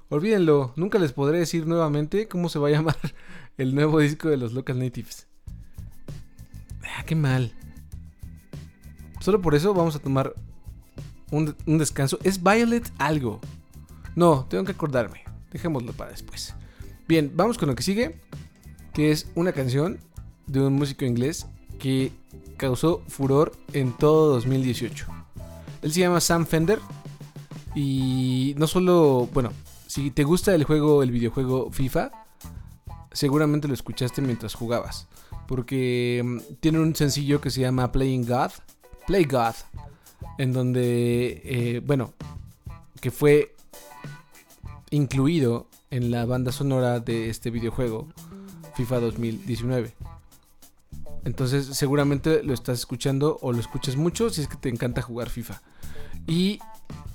Olvídenlo, 0.09 0.73
nunca 0.75 0.99
les 0.99 1.13
podré 1.13 1.39
decir 1.39 1.69
nuevamente 1.69 2.27
cómo 2.27 2.49
se 2.49 2.59
va 2.59 2.67
a 2.67 2.71
llamar 2.73 2.97
el 3.57 3.77
nuevo 3.77 4.01
disco 4.01 4.29
de 4.29 4.37
los 4.37 4.55
Local 4.55 4.81
Natives. 4.81 5.29
Ah, 6.83 7.05
qué 7.07 7.15
mal. 7.15 7.53
Solo 9.21 9.41
por 9.41 9.55
eso 9.55 9.73
vamos 9.73 9.95
a 9.95 10.01
tomar 10.01 10.35
un, 11.31 11.55
un 11.65 11.79
descanso. 11.79 12.19
Es 12.25 12.43
Violet 12.43 12.91
algo. 12.99 13.41
No, 14.17 14.45
tengo 14.51 14.65
que 14.65 14.73
acordarme. 14.73 15.23
Dejémoslo 15.53 15.93
para 15.93 16.11
después. 16.11 16.57
Bien, 17.07 17.31
vamos 17.37 17.57
con 17.57 17.69
lo 17.69 17.77
que 17.77 17.85
sigue. 17.85 18.21
Que 18.93 19.13
es 19.13 19.31
una 19.37 19.53
canción 19.53 20.01
de 20.49 20.61
un 20.61 20.73
músico 20.73 21.05
inglés 21.05 21.47
que 21.79 22.11
causó 22.57 23.05
furor 23.07 23.53
en 23.75 23.97
todo 23.97 24.35
2018. 24.35 25.07
Él 25.83 25.93
se 25.93 26.01
llama 26.01 26.21
Sam 26.21 26.45
Fender. 26.45 26.81
Y 27.81 28.57
no 28.59 28.67
solo, 28.67 29.29
bueno, 29.33 29.53
si 29.87 30.11
te 30.11 30.25
gusta 30.25 30.53
el 30.53 30.65
juego, 30.65 31.05
el 31.05 31.13
videojuego 31.13 31.71
FIFA, 31.71 32.11
seguramente 33.13 33.69
lo 33.69 33.75
escuchaste 33.75 34.21
mientras 34.21 34.55
jugabas. 34.55 35.07
Porque 35.47 36.21
mm, 36.25 36.55
tiene 36.59 36.81
un 36.81 36.97
sencillo 36.97 37.41
que 37.41 37.51
se 37.51 37.61
llama 37.61 37.93
Playing 37.93 38.27
God. 38.27 38.51
Play 39.07 39.27
God. 39.27 39.55
En 40.39 40.53
donde, 40.53 41.41
eh, 41.45 41.81
bueno, 41.87 42.15
que 43.01 43.13
fue 43.13 43.55
incluido 44.91 45.69
en 45.93 46.11
la 46.11 46.25
banda 46.27 46.51
sonora 46.51 46.99
de 46.99 47.31
este 47.31 47.51
videojuego, 47.51 48.09
FIFA 48.75 48.99
2019. 48.99 49.95
Entonces 51.25 51.67
seguramente 51.77 52.43
lo 52.43 52.55
estás 52.55 52.81
escuchando 52.81 53.39
o 53.41 53.53
lo 53.53 53.61
escuchas 53.61 53.95
mucho 53.95 54.31
si 54.31 54.41
es 54.41 54.49
que 54.49 54.57
te 54.57 54.69
encanta 54.69 55.01
jugar 55.01 55.31
FIFA. 55.31 55.63
Y 56.27 56.59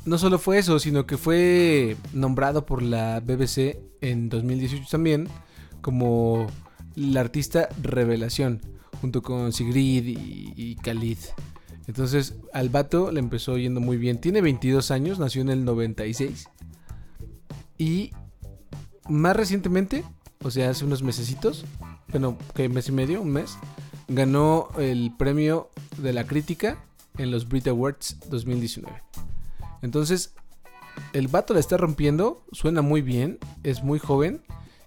no 0.05 0.17
solo 0.17 0.39
fue 0.39 0.57
eso, 0.57 0.79
sino 0.79 1.05
que 1.05 1.17
fue 1.17 1.95
nombrado 2.13 2.65
por 2.65 2.81
la 2.81 3.19
BBC 3.19 3.77
en 4.01 4.29
2018 4.29 4.85
también 4.89 5.27
como 5.81 6.47
la 6.95 7.21
artista 7.21 7.69
revelación, 7.81 8.61
junto 9.01 9.21
con 9.21 9.53
Sigrid 9.53 10.03
y, 10.55 10.75
Khalid. 10.75 11.17
Entonces 11.87 12.35
al 12.53 12.69
vato 12.69 13.11
le 13.11 13.19
empezó 13.19 13.57
yendo 13.57 13.81
muy 13.81 13.97
bien. 13.97 14.19
Tiene 14.19 14.41
22 14.41 14.91
años, 14.91 15.19
nació 15.19 15.41
en 15.41 15.49
el 15.49 15.65
96. 15.65 16.49
Y 17.77 18.11
más 19.09 19.35
recientemente, 19.35 20.03
o 20.43 20.51
sea, 20.51 20.69
hace 20.69 20.85
unos 20.85 21.03
mesecitos, 21.03 21.65
bueno, 22.09 22.37
que 22.55 22.69
mes 22.69 22.87
y 22.87 22.91
medio, 22.93 23.21
un 23.21 23.31
mes, 23.31 23.57
ganó 24.07 24.69
el 24.77 25.13
premio 25.17 25.69
de 25.97 26.13
la 26.13 26.25
crítica 26.25 26.83
en 27.17 27.31
los 27.31 27.47
Brit 27.47 27.67
Awards 27.67 28.17
2019. 28.29 29.01
Entonces, 29.83 30.33
el 31.11 31.27
vato 31.27 31.53
la 31.53 31.59
está 31.59 31.77
rompiendo, 31.77 32.43
suena 32.51 32.81
muy 32.81 33.01
bien, 33.01 33.37
es 33.63 33.83
muy 33.83 33.99
joven 33.99 34.41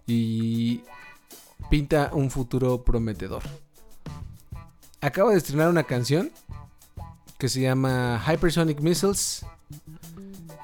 y 0.07 0.81
pinta 1.71 2.11
un 2.13 2.31
futuro 2.31 2.83
prometedor. 2.83 3.43
Acaba 5.01 5.31
de 5.31 5.37
estrenar 5.37 5.69
una 5.69 5.85
canción 5.85 6.33
que 7.39 7.49
se 7.49 7.61
llama 7.61 8.25
Hypersonic 8.27 8.81
Missiles, 8.81 9.45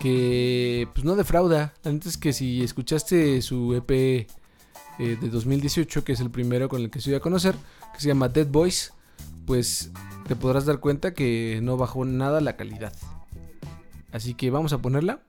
que 0.01 0.89
pues 0.95 1.05
no 1.05 1.15
defrauda. 1.15 1.75
Antes 1.85 2.17
que 2.17 2.33
si 2.33 2.65
escuchaste 2.65 3.43
su 3.43 3.75
EP 3.75 3.91
eh, 3.91 4.27
de 4.99 5.29
2018, 5.29 6.05
que 6.05 6.13
es 6.13 6.21
el 6.21 6.31
primero 6.31 6.71
con 6.71 6.81
el 6.81 6.91
que 6.91 7.03
se 7.03 7.11
dio 7.11 7.19
a 7.19 7.21
conocer, 7.23 7.55
que 7.93 8.01
se 8.01 8.09
llama 8.09 8.31
Dead 8.31 8.47
Boys, 8.47 8.95
pues 9.47 9.91
te 10.27 10.37
podrás 10.37 10.65
dar 10.65 10.81
cuenta 10.81 11.13
que 11.13 11.61
no 11.63 11.77
bajó 11.77 12.07
nada 12.07 12.41
la 12.41 12.57
calidad. 12.57 12.95
Así 14.13 14.35
que 14.35 14.51
vamos 14.51 14.73
a 14.73 14.79
ponerla. 14.79 15.23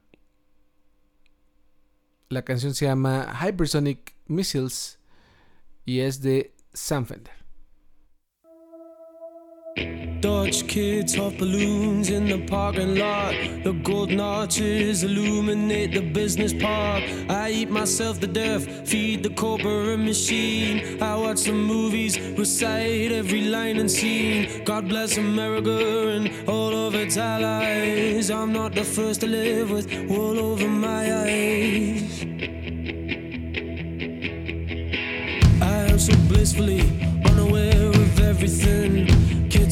La 2.30 2.44
canción 2.44 2.74
se 2.74 2.86
llama 2.86 3.34
Hypersonic 3.42 4.16
Missiles 4.28 5.00
y 5.86 6.02
es 6.02 6.22
de 6.22 6.54
Sam 6.74 7.06
Fender. 7.06 7.34
Dutch 10.24 10.66
kids 10.70 11.20
off 11.20 11.38
balloons 11.38 12.10
in 12.10 12.30
the 12.30 12.40
parking 12.48 12.96
lot. 12.96 13.34
The 13.66 13.74
golden 13.84 14.22
arches 14.22 15.04
illuminate 15.04 15.94
the 15.94 16.00
business 16.00 16.54
park. 16.54 17.04
I 17.28 17.50
eat 17.52 17.70
myself 17.70 18.22
to 18.22 18.28
death, 18.28 18.88
feed 18.88 19.24
the 19.24 19.32
corporate 19.32 20.00
machine. 20.00 21.04
I 21.04 21.18
watch 21.18 21.42
the 21.42 21.52
movies, 21.52 22.18
recite 22.38 23.12
every 23.12 23.42
line 23.42 23.80
and 23.80 23.92
scene. 23.92 24.64
God 24.64 24.88
bless 24.88 25.18
America 25.18 26.08
and 26.16 26.48
all 26.48 26.74
of 26.88 26.96
its 26.96 27.18
allies. 27.18 28.32
I'm 28.32 28.54
not 28.54 28.76
the 28.76 28.86
first 28.86 29.20
to 29.22 29.28
live 29.28 29.72
with 29.72 29.94
wool 30.08 30.40
over 30.40 30.70
my 30.70 31.04
eyes. 31.26 32.24
I 35.62 35.92
am 35.92 36.00
so 36.00 36.16
blissfully 36.30 36.80
unaware 37.26 37.90
of 37.90 38.20
everything. 38.22 39.33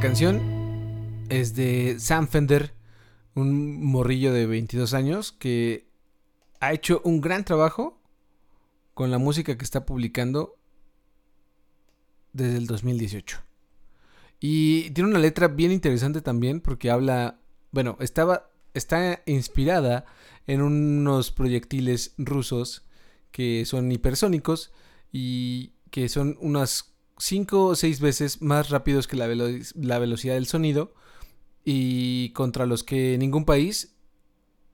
canción 0.00 1.26
es 1.28 1.54
de 1.54 1.96
Sam 1.98 2.26
Fender, 2.26 2.74
un 3.34 3.84
morrillo 3.84 4.32
de 4.32 4.46
22 4.46 4.94
años 4.94 5.32
que 5.32 5.86
ha 6.60 6.72
hecho 6.72 7.00
un 7.04 7.20
gran 7.20 7.44
trabajo 7.44 8.00
con 8.94 9.10
la 9.10 9.18
música 9.18 9.56
que 9.56 9.64
está 9.64 9.86
publicando 9.86 10.56
desde 12.32 12.56
el 12.56 12.66
2018. 12.66 13.38
Y 14.40 14.90
tiene 14.90 15.10
una 15.10 15.18
letra 15.18 15.48
bien 15.48 15.70
interesante 15.70 16.20
también 16.20 16.60
porque 16.60 16.90
habla, 16.90 17.38
bueno, 17.70 17.96
estaba 18.00 18.50
está 18.74 19.22
inspirada 19.26 20.04
en 20.46 20.60
unos 20.60 21.30
proyectiles 21.30 22.14
rusos 22.18 22.84
que 23.30 23.64
son 23.64 23.90
hipersónicos 23.92 24.72
y 25.12 25.72
que 25.90 26.08
son 26.08 26.36
unas 26.40 26.93
5 27.24 27.68
o 27.68 27.74
6 27.74 28.00
veces 28.00 28.42
más 28.42 28.68
rápidos 28.68 29.06
que 29.08 29.16
la, 29.16 29.26
velo- 29.26 29.48
la 29.76 29.98
velocidad 29.98 30.34
del 30.34 30.46
sonido 30.46 30.92
y 31.64 32.30
contra 32.34 32.66
los 32.66 32.84
que 32.84 33.16
ningún 33.16 33.46
país, 33.46 33.96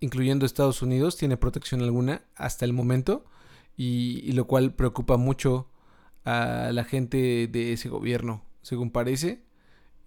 incluyendo 0.00 0.44
Estados 0.44 0.82
Unidos, 0.82 1.16
tiene 1.16 1.36
protección 1.36 1.80
alguna 1.80 2.24
hasta 2.34 2.64
el 2.64 2.72
momento 2.72 3.24
y, 3.76 4.20
y 4.24 4.32
lo 4.32 4.48
cual 4.48 4.74
preocupa 4.74 5.16
mucho 5.16 5.68
a 6.24 6.70
la 6.72 6.82
gente 6.82 7.46
de 7.46 7.72
ese 7.74 7.88
gobierno, 7.88 8.44
según 8.62 8.90
parece, 8.90 9.44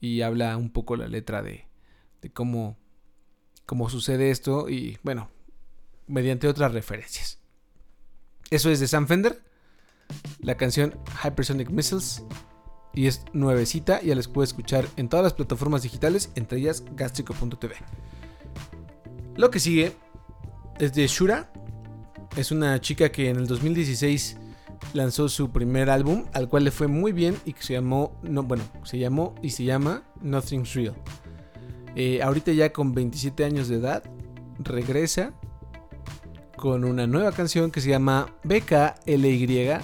y 0.01 0.21
habla 0.21 0.58
un 0.58 0.69
poco 0.69 0.97
la 0.97 1.08
letra 1.08 1.41
de, 1.43 1.69
de 2.21 2.29
cómo, 2.29 2.77
cómo 3.65 3.89
sucede 3.89 4.32
esto 4.32 4.67
y 4.67 4.97
bueno, 5.01 5.29
mediante 6.08 6.49
otras 6.49 6.73
referencias. 6.73 7.39
Eso 8.51 8.69
es 8.69 8.82
de 8.82 8.88
Sam 8.89 9.08
Fender, 9.08 9.41
la 10.39 10.56
canción 10.56 10.95
Hypersonic 11.23 11.69
Missiles 11.69 12.23
y 12.93 13.08
es 13.08 13.26
nuevecita, 13.34 14.02
ya 14.02 14.15
les 14.15 14.28
puedes 14.28 14.52
escuchar 14.52 14.86
en 14.97 15.10
todas 15.10 15.23
las 15.23 15.34
plataformas 15.34 15.84
digitales, 15.84 16.32
entre 16.36 16.60
ellas 16.60 16.84
gastrico.tv. 16.95 17.76
Lo 19.36 19.49
que 19.49 19.60
sigue 19.60 19.93
es 20.80 20.93
de 20.93 21.08
Shura, 21.08 21.52
es 22.36 22.52
una 22.52 22.80
chica 22.82 23.12
que 23.12 23.30
en 23.30 23.38
el 23.38 23.47
2016 23.47 24.38
lanzó 24.93 25.30
su 25.30 25.52
primer 25.52 25.89
álbum, 25.89 26.26
al 26.34 26.49
cual 26.49 26.65
le 26.65 26.71
fue 26.71 26.88
muy 26.88 27.12
bien 27.12 27.36
y 27.45 27.54
que 27.54 27.63
se 27.63 27.73
llamó, 27.73 28.15
no, 28.21 28.43
bueno, 28.43 28.63
se 28.84 28.99
llamó 28.99 29.34
y 29.41 29.52
se 29.52 29.63
llama 29.63 30.04
Nothing's 30.21 30.73
Real. 30.73 30.95
Eh, 31.95 32.22
ahorita 32.22 32.51
ya 32.51 32.74
con 32.74 32.93
27 32.93 33.43
años 33.43 33.68
de 33.68 33.78
edad, 33.78 34.03
regresa 34.59 35.34
con 36.64 36.86
una 36.86 37.05
nueva 37.07 37.34
canción 37.34 37.72
que 37.72 37.82
se 37.82 37.89
llama 37.89 38.34
BKLYNLDEN. 38.45 39.82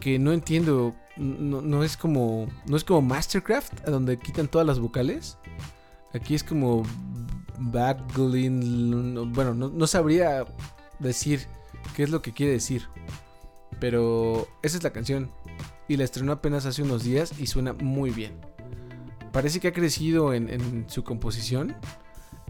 Que 0.00 0.20
no 0.20 0.32
entiendo, 0.32 0.94
no, 1.16 1.82
es 1.82 1.96
como 1.96 2.46
no 2.66 2.76
es 2.76 2.84
como 2.84 3.02
Mastercraft, 3.02 3.88
a 3.88 3.90
donde 3.90 4.20
quitan 4.20 4.46
todas 4.46 4.68
las 4.68 4.78
vocales. 4.78 5.36
Aquí 6.14 6.36
es 6.36 6.44
como 6.44 6.84
Baglin, 7.58 9.32
bueno, 9.32 9.52
no, 9.52 9.68
no 9.68 9.86
sabría 9.88 10.46
decir 11.00 11.48
qué 11.96 12.04
es 12.04 12.10
lo 12.10 12.22
que 12.22 12.32
quiere 12.32 12.52
decir. 12.52 12.86
Pero 13.80 14.46
esa 14.62 14.76
es 14.76 14.84
la 14.84 14.92
canción. 14.92 15.32
Y 15.88 15.96
la 15.96 16.04
estrenó 16.04 16.30
apenas 16.30 16.66
hace 16.66 16.84
unos 16.84 17.02
días 17.02 17.32
y 17.36 17.48
suena 17.48 17.72
muy 17.72 18.10
bien. 18.10 18.34
Parece 19.32 19.58
que 19.58 19.66
ha 19.66 19.72
crecido 19.72 20.32
en 20.34 20.84
su 20.88 21.02
composición. 21.02 21.74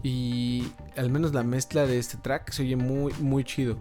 Y 0.09 0.71
al 0.95 1.09
menos 1.09 1.33
la 1.33 1.43
mezcla 1.43 1.85
de 1.85 1.99
este 1.99 2.15
track 2.15 2.51
se 2.51 2.63
oye 2.63 2.77
muy, 2.77 3.11
muy 3.19 3.43
chido. 3.43 3.77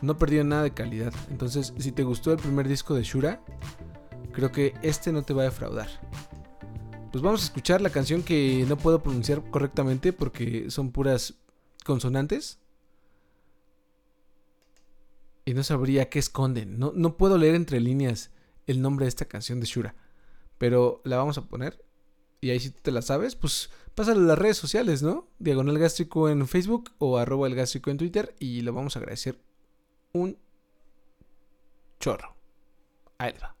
No 0.00 0.16
perdió 0.16 0.42
nada 0.42 0.62
de 0.62 0.72
calidad. 0.72 1.12
Entonces, 1.28 1.74
si 1.76 1.92
te 1.92 2.02
gustó 2.02 2.32
el 2.32 2.38
primer 2.38 2.66
disco 2.66 2.94
de 2.94 3.02
Shura, 3.02 3.44
creo 4.32 4.50
que 4.50 4.72
este 4.80 5.12
no 5.12 5.22
te 5.22 5.34
va 5.34 5.42
a 5.42 5.44
defraudar. 5.44 5.90
Pues 7.12 7.22
vamos 7.22 7.42
a 7.42 7.44
escuchar 7.44 7.82
la 7.82 7.90
canción 7.90 8.22
que 8.22 8.64
no 8.70 8.78
puedo 8.78 9.02
pronunciar 9.02 9.42
correctamente 9.50 10.14
porque 10.14 10.70
son 10.70 10.92
puras 10.92 11.34
consonantes. 11.84 12.58
Y 15.44 15.52
no 15.52 15.62
sabría 15.62 16.08
qué 16.08 16.20
esconden. 16.20 16.78
No, 16.78 16.92
no 16.94 17.18
puedo 17.18 17.36
leer 17.36 17.54
entre 17.54 17.80
líneas 17.80 18.30
el 18.66 18.80
nombre 18.80 19.04
de 19.04 19.10
esta 19.10 19.26
canción 19.26 19.60
de 19.60 19.66
Shura. 19.66 19.94
Pero 20.56 21.02
la 21.04 21.18
vamos 21.18 21.36
a 21.36 21.44
poner. 21.44 21.84
Y 22.40 22.50
ahí 22.50 22.60
si 22.60 22.70
tú 22.70 22.80
te 22.82 22.90
la 22.90 23.02
sabes, 23.02 23.36
pues 23.36 23.70
pásale 23.94 24.20
a 24.20 24.24
las 24.24 24.38
redes 24.38 24.56
sociales, 24.56 25.02
¿no? 25.02 25.28
Diagonal 25.38 25.78
Gástrico 25.78 26.28
en 26.28 26.46
Facebook 26.48 26.90
o 26.98 27.18
arroba 27.18 27.46
el 27.46 27.54
gástrico 27.54 27.90
en 27.90 27.98
Twitter. 27.98 28.34
Y 28.38 28.62
lo 28.62 28.72
vamos 28.72 28.96
a 28.96 29.00
agradecer 29.00 29.38
un 30.12 30.38
chorro. 31.98 32.34
Ahí 33.18 33.34
va. 33.42 33.59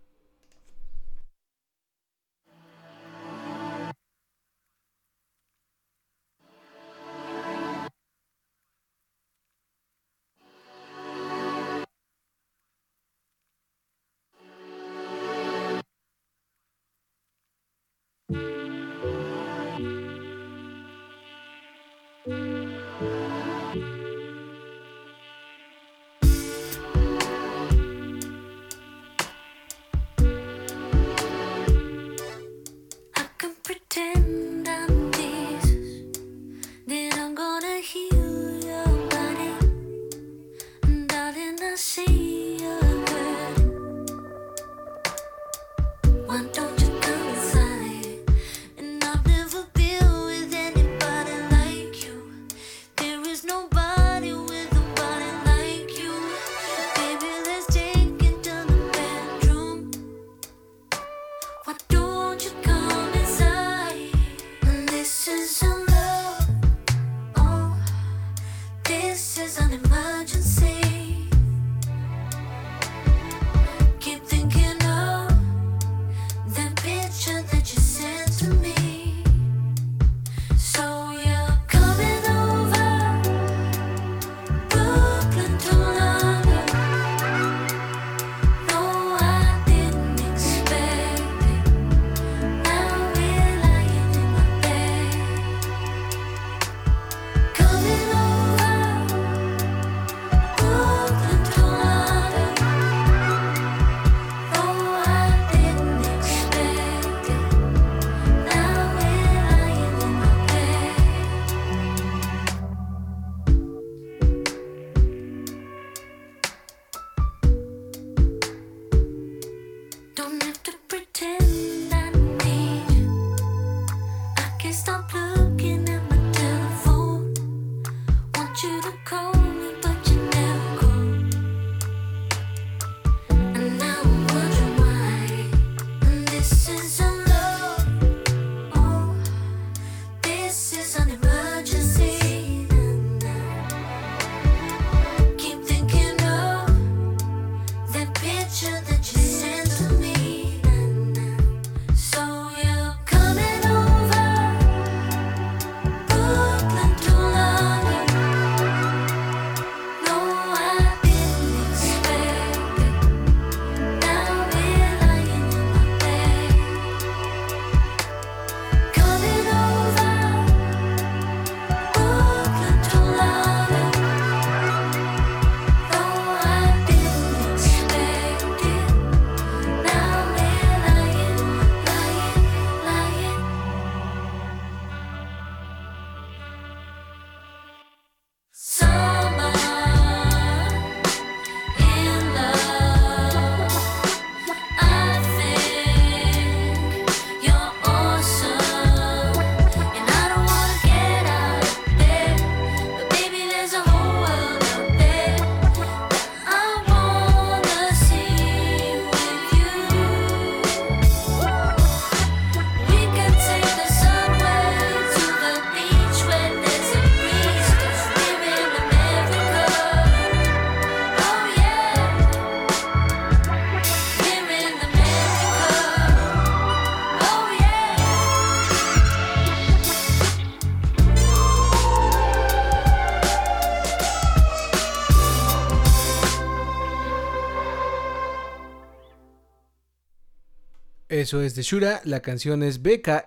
Eso 241.30 241.42
es 241.42 241.54
de 241.54 241.62
Shura. 241.62 242.00
La 242.02 242.22
canción 242.22 242.64
es 242.64 242.82
B-K-L-Y-N-L-D-N. 242.82 243.20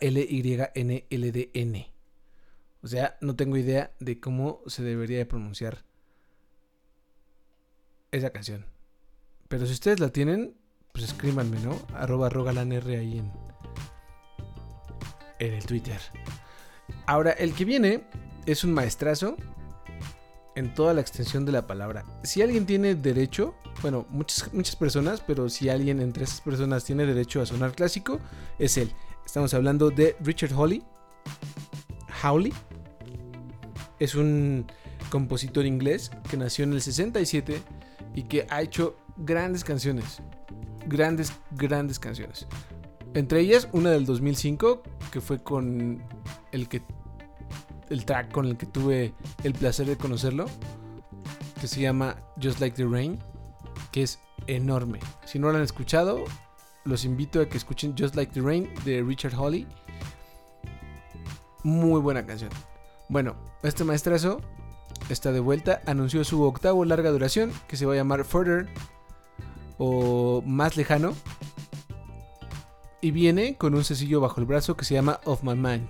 O 2.81 2.87
sea, 2.87 3.15
no 3.21 3.37
tengo 3.37 3.55
idea 3.55 3.93
de 4.01 4.19
cómo 4.19 4.59
se 4.67 4.83
debería 4.83 5.19
de 5.19 5.25
pronunciar 5.25 5.85
esa 8.11 8.31
canción. 8.31 8.65
Pero 9.47 9.65
si 9.65 9.71
ustedes 9.71 10.01
la 10.01 10.09
tienen, 10.09 10.53
pues 10.91 11.05
escríbanme, 11.05 11.61
¿no? 11.61 11.79
Arroba 11.93 12.27
rogalanr 12.27 12.85
ahí 12.89 13.19
en, 13.19 13.31
en 15.39 15.53
el 15.53 15.65
Twitter. 15.65 16.01
Ahora, 17.05 17.31
el 17.31 17.53
que 17.53 17.63
viene 17.63 18.03
es 18.45 18.65
un 18.65 18.73
maestrazo 18.73 19.37
en 20.55 20.73
toda 20.73 20.93
la 20.93 21.01
extensión 21.01 21.45
de 21.45 21.51
la 21.51 21.67
palabra. 21.67 22.05
Si 22.23 22.41
alguien 22.41 22.65
tiene 22.65 22.95
derecho, 22.95 23.55
bueno, 23.81 24.05
muchas, 24.09 24.53
muchas 24.53 24.75
personas, 24.75 25.21
pero 25.25 25.49
si 25.49 25.69
alguien 25.69 25.99
entre 25.99 26.23
esas 26.23 26.41
personas 26.41 26.83
tiene 26.83 27.05
derecho 27.05 27.41
a 27.41 27.45
sonar 27.45 27.73
clásico, 27.73 28.19
es 28.59 28.77
él. 28.77 28.91
Estamos 29.25 29.53
hablando 29.53 29.89
de 29.89 30.15
Richard 30.19 30.53
Hawley. 30.53 30.83
Howley. 32.23 32.53
Es 33.99 34.15
un 34.15 34.65
compositor 35.09 35.65
inglés 35.65 36.11
que 36.29 36.37
nació 36.37 36.63
en 36.63 36.73
el 36.73 36.81
67 36.81 37.61
y 38.15 38.23
que 38.23 38.47
ha 38.49 38.61
hecho 38.61 38.95
grandes 39.17 39.63
canciones. 39.63 40.21
Grandes, 40.87 41.33
grandes 41.51 41.99
canciones. 41.99 42.47
Entre 43.13 43.39
ellas, 43.41 43.67
una 43.71 43.91
del 43.91 44.05
2005, 44.05 44.81
que 45.11 45.21
fue 45.21 45.41
con 45.41 46.03
el 46.51 46.67
que. 46.67 46.81
El 47.89 48.05
track 48.05 48.31
con 48.31 48.45
el 48.45 48.57
que 48.57 48.65
tuve 48.65 49.13
el 49.43 49.53
placer 49.53 49.85
de 49.85 49.97
conocerlo. 49.97 50.45
Que 51.59 51.67
se 51.67 51.81
llama 51.81 52.17
Just 52.41 52.59
Like 52.59 52.75
the 52.75 52.85
Rain. 52.85 53.19
Que 53.91 54.03
es 54.03 54.19
enorme. 54.47 54.99
Si 55.25 55.39
no 55.39 55.51
lo 55.51 55.57
han 55.57 55.63
escuchado, 55.63 56.23
los 56.85 57.05
invito 57.05 57.39
a 57.41 57.47
que 57.47 57.57
escuchen 57.57 57.95
Just 57.97 58.15
Like 58.15 58.33
the 58.33 58.41
Rain 58.41 58.69
de 58.85 59.01
Richard 59.01 59.33
Hawley. 59.35 59.67
Muy 61.63 62.01
buena 62.01 62.25
canción. 62.25 62.49
Bueno, 63.09 63.35
este 63.63 63.83
maestrazo 63.83 64.41
está 65.09 65.31
de 65.31 65.39
vuelta. 65.39 65.81
Anunció 65.85 66.23
su 66.23 66.43
octavo 66.43 66.83
larga 66.85 67.11
duración, 67.11 67.51
que 67.67 67.77
se 67.77 67.85
va 67.85 67.93
a 67.93 67.97
llamar 67.97 68.25
Further 68.25 68.67
o 69.77 70.41
Más 70.45 70.75
Lejano. 70.77 71.13
Y 73.01 73.11
viene 73.11 73.57
con 73.57 73.75
un 73.75 73.83
sencillo 73.83 74.21
bajo 74.21 74.39
el 74.39 74.45
brazo 74.45 74.75
que 74.75 74.85
se 74.85 74.93
llama 74.93 75.19
Of 75.25 75.43
My 75.43 75.55
Mind. 75.55 75.89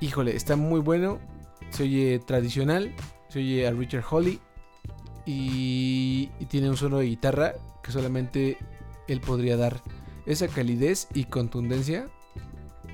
Híjole, 0.00 0.34
está 0.34 0.56
muy 0.56 0.80
bueno. 0.80 1.18
Se 1.70 1.84
oye 1.84 2.18
tradicional. 2.18 2.94
Se 3.28 3.40
oye 3.40 3.66
a 3.66 3.70
Richard 3.70 4.04
Hawley. 4.10 4.40
Y, 5.26 6.30
y 6.40 6.46
tiene 6.46 6.70
un 6.70 6.76
solo 6.76 6.98
de 6.98 7.06
guitarra 7.06 7.54
que 7.82 7.92
solamente 7.92 8.58
él 9.08 9.20
podría 9.20 9.56
dar 9.56 9.82
esa 10.26 10.48
calidez 10.48 11.08
y 11.14 11.24
contundencia 11.24 12.08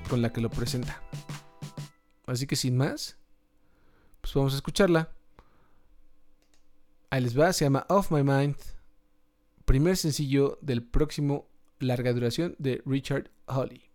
con 0.09 0.21
la 0.21 0.31
que 0.31 0.41
lo 0.41 0.49
presenta. 0.49 1.01
Así 2.25 2.45
que 2.45 2.55
sin 2.55 2.75
más, 2.75 3.17
pues 4.21 4.33
vamos 4.33 4.53
a 4.53 4.57
escucharla. 4.57 5.11
Ahí 7.09 7.21
les 7.21 7.39
va, 7.39 7.53
se 7.53 7.65
llama 7.65 7.85
Off 7.89 8.11
My 8.11 8.23
Mind. 8.23 8.57
Primer 9.65 9.95
sencillo 9.95 10.59
del 10.61 10.83
próximo 10.83 11.47
larga 11.79 12.11
duración 12.11 12.55
de 12.59 12.81
Richard 12.85 13.29
Hawley. 13.47 13.86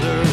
wonder 0.00 0.29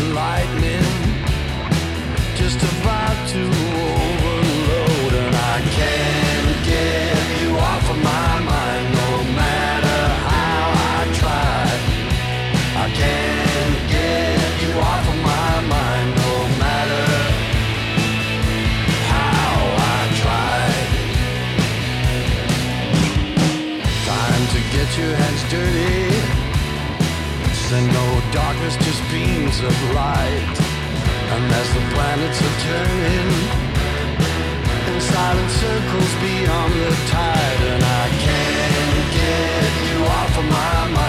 beams 29.58 29.74
of 29.74 29.95
light. 29.95 30.58
And 31.34 31.51
as 31.51 31.74
the 31.74 31.82
planets 31.93 32.41
are 32.41 32.58
turning 32.60 33.32
in 34.88 35.01
silent 35.01 35.51
circles 35.51 36.14
beyond 36.22 36.74
the 36.74 36.91
tide, 37.08 37.62
and 37.74 37.84
I 37.84 38.10
can't 38.26 39.12
get 39.14 39.74
you 39.89 40.05
off 40.05 40.38
of 40.38 40.45
my 40.45 40.95
mind 40.95 41.07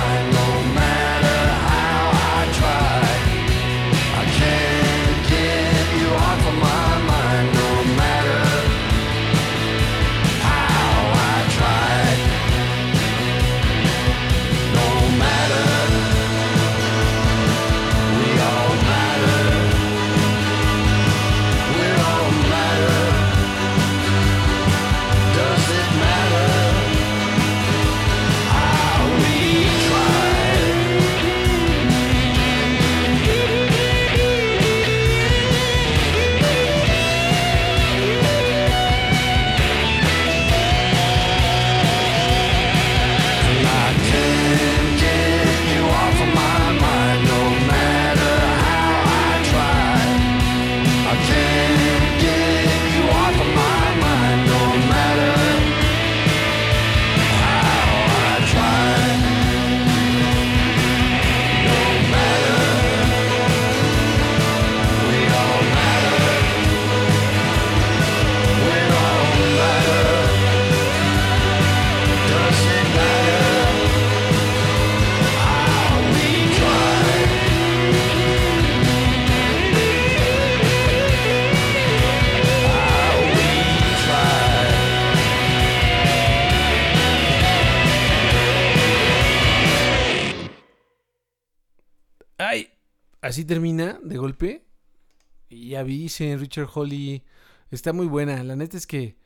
Richard 96.49 96.71
Hawley. 96.75 97.23
Está 97.71 97.93
muy 97.93 98.07
buena. 98.07 98.43
La 98.43 98.57
neta 98.57 98.79
es 98.79 98.87
que 98.87 99.17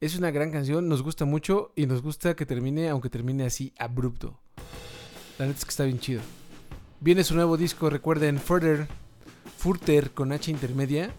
es 0.00 0.16
una 0.16 0.30
gran 0.30 0.52
canción. 0.52 0.88
Nos 0.88 1.02
gusta 1.02 1.24
mucho 1.24 1.72
y 1.74 1.86
nos 1.86 2.02
gusta 2.02 2.36
que 2.36 2.46
termine, 2.46 2.88
aunque 2.88 3.10
termine 3.10 3.44
así 3.44 3.74
abrupto. 3.78 4.38
La 5.38 5.46
neta 5.46 5.58
es 5.58 5.64
que 5.64 5.70
está 5.70 5.84
bien 5.84 5.98
chido. 5.98 6.20
Viene 7.00 7.24
su 7.24 7.34
nuevo 7.34 7.56
disco, 7.56 7.90
recuerden, 7.90 8.38
Further. 8.38 8.86
Furter 9.56 10.12
con 10.12 10.30
H 10.30 10.52
intermedia. 10.52 11.10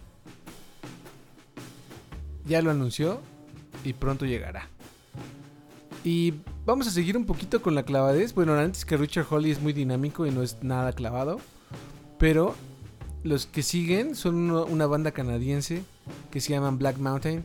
Ya 2.46 2.62
lo 2.62 2.70
anunció 2.70 3.20
y 3.84 3.92
pronto 3.92 4.24
llegará. 4.24 4.70
Y 6.04 6.32
vamos 6.64 6.86
a 6.86 6.90
seguir 6.90 7.18
un 7.18 7.26
poquito 7.26 7.60
con 7.60 7.74
la 7.74 7.82
clavadez. 7.82 8.32
Bueno, 8.32 8.54
antes 8.54 8.86
que 8.86 8.96
Richard 8.96 9.26
Hawley 9.30 9.50
es 9.50 9.60
muy 9.60 9.74
dinámico 9.74 10.24
y 10.24 10.30
no 10.30 10.42
es 10.42 10.62
nada 10.62 10.94
clavado. 10.94 11.38
Pero 12.18 12.54
los 13.22 13.46
que 13.46 13.62
siguen 13.62 14.14
son 14.14 14.50
una 14.50 14.86
banda 14.86 15.12
canadiense 15.12 15.82
que 16.30 16.40
se 16.40 16.52
llaman 16.52 16.78
Black 16.78 16.98
Mountain, 16.98 17.44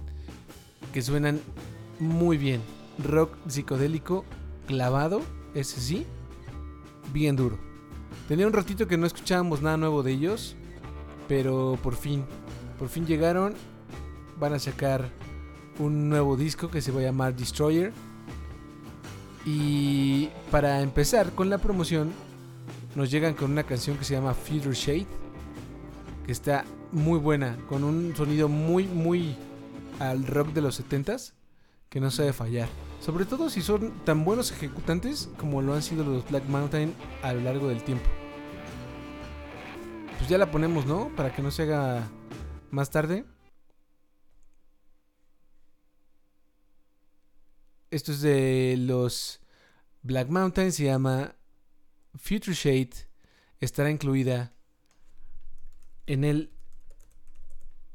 que 0.94 1.02
suenan 1.02 1.40
muy 2.00 2.38
bien. 2.38 2.62
Rock 3.04 3.36
psicodélico 3.48 4.24
clavado, 4.68 5.22
ese 5.54 5.82
sí, 5.82 6.06
bien 7.14 7.36
duro. 7.36 7.60
Tenía 8.28 8.48
un 8.48 8.54
ratito 8.54 8.88
que 8.88 8.98
no 8.98 9.06
escuchábamos 9.06 9.62
nada 9.62 9.78
nuevo 9.78 10.02
de 10.02 10.14
ellos, 10.14 10.56
pero 11.28 11.78
por 11.84 11.96
fin, 11.96 12.24
por 12.80 12.90
fin 12.90 13.06
llegaron. 13.06 13.54
Van 14.40 14.54
a 14.54 14.60
sacar 14.60 15.10
un 15.80 16.10
nuevo 16.10 16.38
disco 16.38 16.70
que 16.70 16.82
se 16.82 16.92
va 16.92 17.02
a 17.02 17.04
llamar 17.04 17.36
Destroyer. 17.36 17.94
Y 19.46 20.30
para 20.50 20.82
empezar 20.82 21.32
con 21.34 21.50
la 21.50 21.60
promoción, 21.60 22.12
nos 22.96 23.12
llegan 23.12 23.34
con 23.36 23.52
una 23.52 23.64
canción 23.64 23.98
que 23.98 24.06
se 24.06 24.16
llama 24.16 24.34
Future 24.34 24.74
Shade, 24.74 25.06
que 26.26 26.32
está 26.32 26.66
muy 26.92 27.20
buena, 27.20 27.56
con 27.68 27.84
un 27.84 28.16
sonido 28.16 28.50
muy, 28.50 28.88
muy 28.88 29.36
al 30.00 30.26
rock 30.26 30.54
de 30.54 30.62
los 30.62 30.82
70s, 30.82 31.34
que 31.90 32.00
no 32.00 32.10
sabe 32.10 32.34
fallar. 32.34 32.68
Sobre 33.00 33.26
todo 33.26 33.50
si 33.50 33.62
son 33.62 33.92
tan 34.06 34.26
buenos 34.26 34.52
ejecutantes 34.52 35.30
como 35.38 35.62
lo 35.62 35.76
han 35.76 35.84
sido 35.84 36.04
los 36.04 36.28
Black 36.28 36.46
Mountain 36.46 36.96
a 37.22 37.34
lo 37.34 37.42
largo 37.42 37.68
del 37.68 37.84
tiempo. 37.84 38.10
Pues 40.18 40.28
ya 40.28 40.38
la 40.40 40.50
ponemos, 40.50 40.88
¿no? 40.88 41.16
Para 41.16 41.32
que 41.32 41.44
no 41.44 41.52
se 41.52 41.64
haga 41.64 42.08
más 42.72 42.90
tarde. 42.90 43.26
Esto 47.92 48.12
es 48.12 48.22
de 48.22 48.76
los 48.80 49.42
Black 50.02 50.30
Mountain, 50.30 50.72
se 50.72 50.86
llama 50.86 51.36
Future 52.16 52.56
Shade. 52.56 53.08
Estará 53.60 53.92
incluida 53.92 54.55
en 56.08 56.24
el 56.24 56.52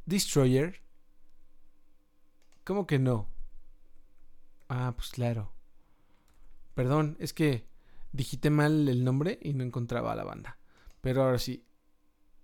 Destroyer. 0.06 0.82
¿Cómo 2.64 2.86
que 2.86 2.98
no? 2.98 3.28
Ah, 4.68 4.92
pues 4.96 5.10
claro. 5.10 5.52
Perdón, 6.74 7.16
es 7.20 7.32
que 7.32 7.66
digité 8.12 8.50
mal 8.50 8.88
el 8.88 9.04
nombre 9.04 9.38
y 9.42 9.54
no 9.54 9.64
encontraba 9.64 10.12
a 10.12 10.16
la 10.16 10.24
banda. 10.24 10.58
Pero 11.00 11.22
ahora 11.22 11.38
sí. 11.38 11.64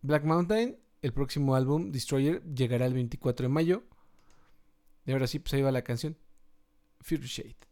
Black 0.03 0.25
Mountain, 0.25 0.79
el 1.03 1.13
próximo 1.13 1.55
álbum, 1.55 1.91
Destroyer, 1.91 2.43
llegará 2.45 2.87
el 2.87 2.95
24 2.95 3.45
de 3.45 3.53
mayo. 3.53 3.85
Y 5.05 5.13
ahora 5.13 5.27
sí, 5.27 5.39
pues 5.39 5.55
ahí 5.55 5.63
va 5.63 5.73
la 5.73 5.83
canción. 5.83 6.17
Future 7.01 7.29
Shade. 7.29 7.66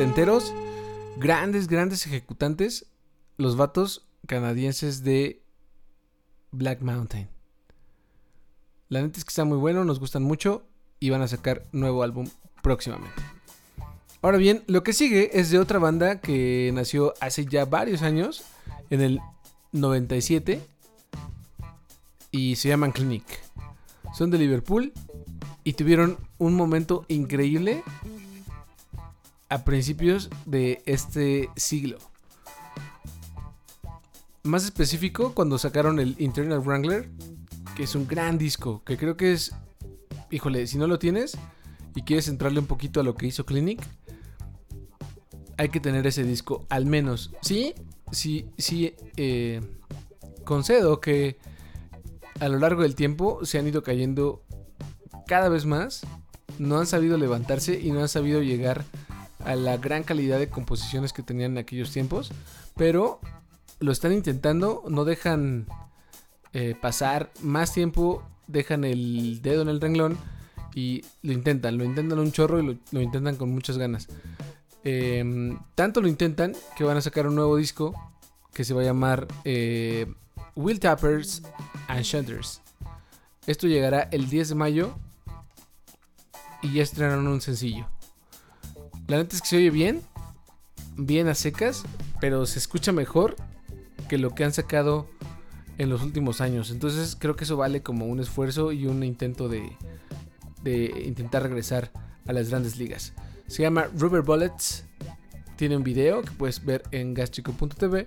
Setenteros. 0.00 0.54
Grandes, 1.18 1.68
grandes 1.68 2.06
ejecutantes. 2.06 2.86
Los 3.36 3.58
vatos 3.58 4.06
canadienses 4.26 5.04
de 5.04 5.42
Black 6.52 6.80
Mountain. 6.80 7.28
La 8.88 9.02
neta 9.02 9.18
es 9.18 9.26
que 9.26 9.28
está 9.28 9.44
muy 9.44 9.58
bueno, 9.58 9.84
nos 9.84 10.00
gustan 10.00 10.22
mucho 10.22 10.62
y 11.00 11.10
van 11.10 11.20
a 11.20 11.28
sacar 11.28 11.66
nuevo 11.72 12.02
álbum 12.02 12.26
próximamente. 12.62 13.22
Ahora 14.22 14.38
bien, 14.38 14.64
lo 14.68 14.82
que 14.82 14.94
sigue 14.94 15.38
es 15.38 15.50
de 15.50 15.58
otra 15.58 15.78
banda 15.78 16.22
que 16.22 16.70
nació 16.72 17.12
hace 17.20 17.44
ya 17.44 17.66
varios 17.66 18.00
años, 18.00 18.42
en 18.88 19.02
el 19.02 19.20
97, 19.72 20.62
y 22.30 22.56
se 22.56 22.70
llaman 22.70 22.92
Clinic. 22.92 23.26
Son 24.14 24.30
de 24.30 24.38
Liverpool 24.38 24.94
y 25.62 25.74
tuvieron 25.74 26.16
un 26.38 26.54
momento 26.54 27.04
increíble 27.08 27.82
a 29.50 29.64
principios 29.64 30.30
de 30.46 30.82
este 30.86 31.50
siglo. 31.56 31.98
Más 34.42 34.64
específico, 34.64 35.34
cuando 35.34 35.58
sacaron 35.58 35.98
el 35.98 36.16
Internal 36.18 36.60
Wrangler, 36.60 37.10
que 37.76 37.82
es 37.82 37.94
un 37.94 38.06
gran 38.06 38.38
disco, 38.38 38.82
que 38.84 38.96
creo 38.96 39.16
que 39.16 39.32
es, 39.32 39.52
híjole, 40.30 40.66
si 40.66 40.78
no 40.78 40.86
lo 40.86 40.98
tienes 40.98 41.36
y 41.94 42.02
quieres 42.02 42.28
entrarle 42.28 42.60
un 42.60 42.66
poquito 42.66 43.00
a 43.00 43.02
lo 43.02 43.16
que 43.16 43.26
hizo 43.26 43.44
Clinic, 43.44 43.82
hay 45.58 45.68
que 45.68 45.80
tener 45.80 46.06
ese 46.06 46.24
disco, 46.24 46.64
al 46.70 46.86
menos. 46.86 47.32
Sí, 47.42 47.74
sí, 48.12 48.46
sí, 48.56 48.94
eh, 49.16 49.60
concedo 50.44 51.00
que 51.00 51.38
a 52.38 52.48
lo 52.48 52.58
largo 52.58 52.82
del 52.82 52.94
tiempo 52.94 53.44
se 53.44 53.58
han 53.58 53.66
ido 53.66 53.82
cayendo 53.82 54.42
cada 55.26 55.48
vez 55.48 55.66
más, 55.66 56.06
no 56.58 56.78
han 56.78 56.86
sabido 56.86 57.18
levantarse 57.18 57.78
y 57.78 57.90
no 57.90 58.00
han 58.00 58.08
sabido 58.08 58.42
llegar 58.42 58.84
a 59.08 59.09
la 59.44 59.76
gran 59.76 60.02
calidad 60.02 60.38
de 60.38 60.48
composiciones 60.48 61.12
que 61.12 61.22
tenían 61.22 61.52
en 61.52 61.58
aquellos 61.58 61.90
tiempos, 61.90 62.32
pero 62.76 63.20
lo 63.80 63.92
están 63.92 64.12
intentando, 64.12 64.84
no 64.88 65.04
dejan 65.04 65.66
eh, 66.52 66.74
pasar 66.80 67.30
más 67.40 67.72
tiempo, 67.72 68.22
dejan 68.46 68.84
el 68.84 69.40
dedo 69.42 69.62
en 69.62 69.68
el 69.68 69.80
renglón 69.80 70.18
y 70.74 71.04
lo 71.22 71.32
intentan, 71.32 71.78
lo 71.78 71.84
intentan 71.84 72.18
un 72.18 72.32
chorro 72.32 72.60
y 72.60 72.78
lo, 72.90 73.00
intentan 73.00 73.36
con 73.36 73.50
muchas 73.50 73.78
ganas. 73.78 74.08
Eh, 74.84 75.56
tanto 75.74 76.00
lo 76.00 76.08
intentan 76.08 76.54
que 76.76 76.84
van 76.84 76.96
a 76.96 77.00
sacar 77.00 77.26
un 77.26 77.34
nuevo 77.34 77.56
disco 77.56 77.94
que 78.52 78.64
se 78.64 78.74
va 78.74 78.82
a 78.82 78.84
llamar 78.84 79.26
eh, 79.44 80.06
Will 80.54 80.80
Tappers 80.80 81.42
and 81.88 82.02
Shunters. 82.02 82.60
Esto 83.46 83.66
llegará 83.66 84.08
el 84.10 84.28
10 84.28 84.50
de 84.50 84.54
mayo 84.54 84.94
y 86.62 86.74
ya 86.74 86.82
estrenaron 86.82 87.26
un 87.26 87.40
sencillo. 87.40 87.86
La 89.10 89.16
neta 89.16 89.34
es 89.34 89.42
que 89.42 89.48
se 89.48 89.56
oye 89.56 89.70
bien, 89.70 90.02
bien 90.96 91.26
a 91.26 91.34
secas, 91.34 91.82
pero 92.20 92.46
se 92.46 92.60
escucha 92.60 92.92
mejor 92.92 93.34
que 94.08 94.18
lo 94.18 94.36
que 94.36 94.44
han 94.44 94.52
sacado 94.52 95.10
en 95.78 95.90
los 95.90 96.04
últimos 96.04 96.40
años. 96.40 96.70
Entonces 96.70 97.16
creo 97.18 97.34
que 97.34 97.42
eso 97.42 97.56
vale 97.56 97.82
como 97.82 98.06
un 98.06 98.20
esfuerzo 98.20 98.70
y 98.70 98.86
un 98.86 99.02
intento 99.02 99.48
de, 99.48 99.76
intentar 101.04 101.42
regresar 101.42 101.90
a 102.24 102.32
las 102.32 102.50
grandes 102.50 102.76
ligas. 102.76 103.12
Se 103.48 103.62
llama 103.62 103.90
Rubber 103.98 104.22
Bullets. 104.22 104.84
Tiene 105.56 105.76
un 105.76 105.82
video 105.82 106.22
que 106.22 106.30
puedes 106.30 106.64
ver 106.64 106.84
en 106.92 107.12
gastrico.tv. 107.12 108.06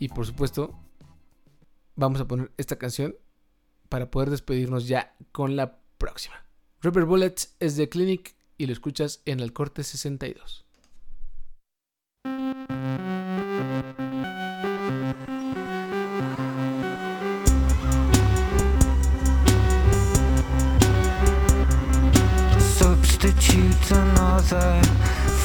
Y 0.00 0.08
por 0.08 0.26
supuesto, 0.26 0.78
vamos 1.96 2.20
a 2.20 2.28
poner 2.28 2.52
esta 2.58 2.76
canción 2.76 3.16
para 3.88 4.10
poder 4.10 4.28
despedirnos 4.28 4.86
ya 4.86 5.16
con 5.32 5.56
la 5.56 5.78
próxima. 5.96 6.44
Rubber 6.82 7.06
Bullets 7.06 7.56
es 7.58 7.78
de 7.78 7.88
Clinic 7.88 8.34
y 8.60 8.66
lo 8.66 8.74
escuchas 8.74 9.22
en 9.24 9.40
el 9.40 9.54
corte 9.54 9.82
62. 9.82 10.66
Substitute 22.78 23.92
another 23.92 24.82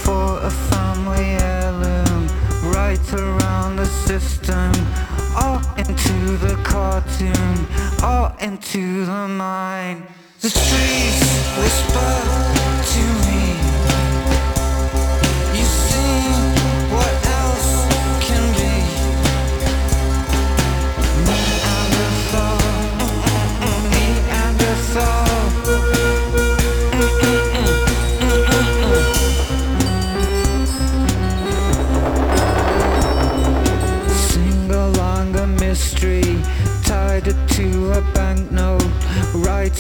for 0.04 0.42
a 0.44 0.50
family 0.50 1.38
heirloom. 1.40 2.28
Right 2.74 3.14
around 3.14 3.78
the 3.78 3.86
system, 3.86 4.74
all 5.38 5.62
into 5.78 6.38
the 6.46 6.58
cartoon, 6.66 7.66
all 8.04 8.36
into 8.42 9.06
the 9.06 9.28
mind. 9.30 10.04
The 10.42 10.50
streets 10.50 11.56
whisper 11.58 12.65
to 12.96 13.02
me. 13.28 13.65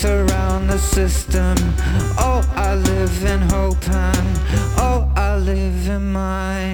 Around 0.05 0.67
the 0.67 0.77
system. 0.77 1.55
Oh, 2.17 2.41
I 2.55 2.75
live 2.75 3.23
in 3.25 3.41
hope 3.49 3.87
and 3.89 4.27
oh, 4.77 5.11
I 5.15 5.37
live 5.37 5.87
in 5.87 6.11
mine. 6.11 6.64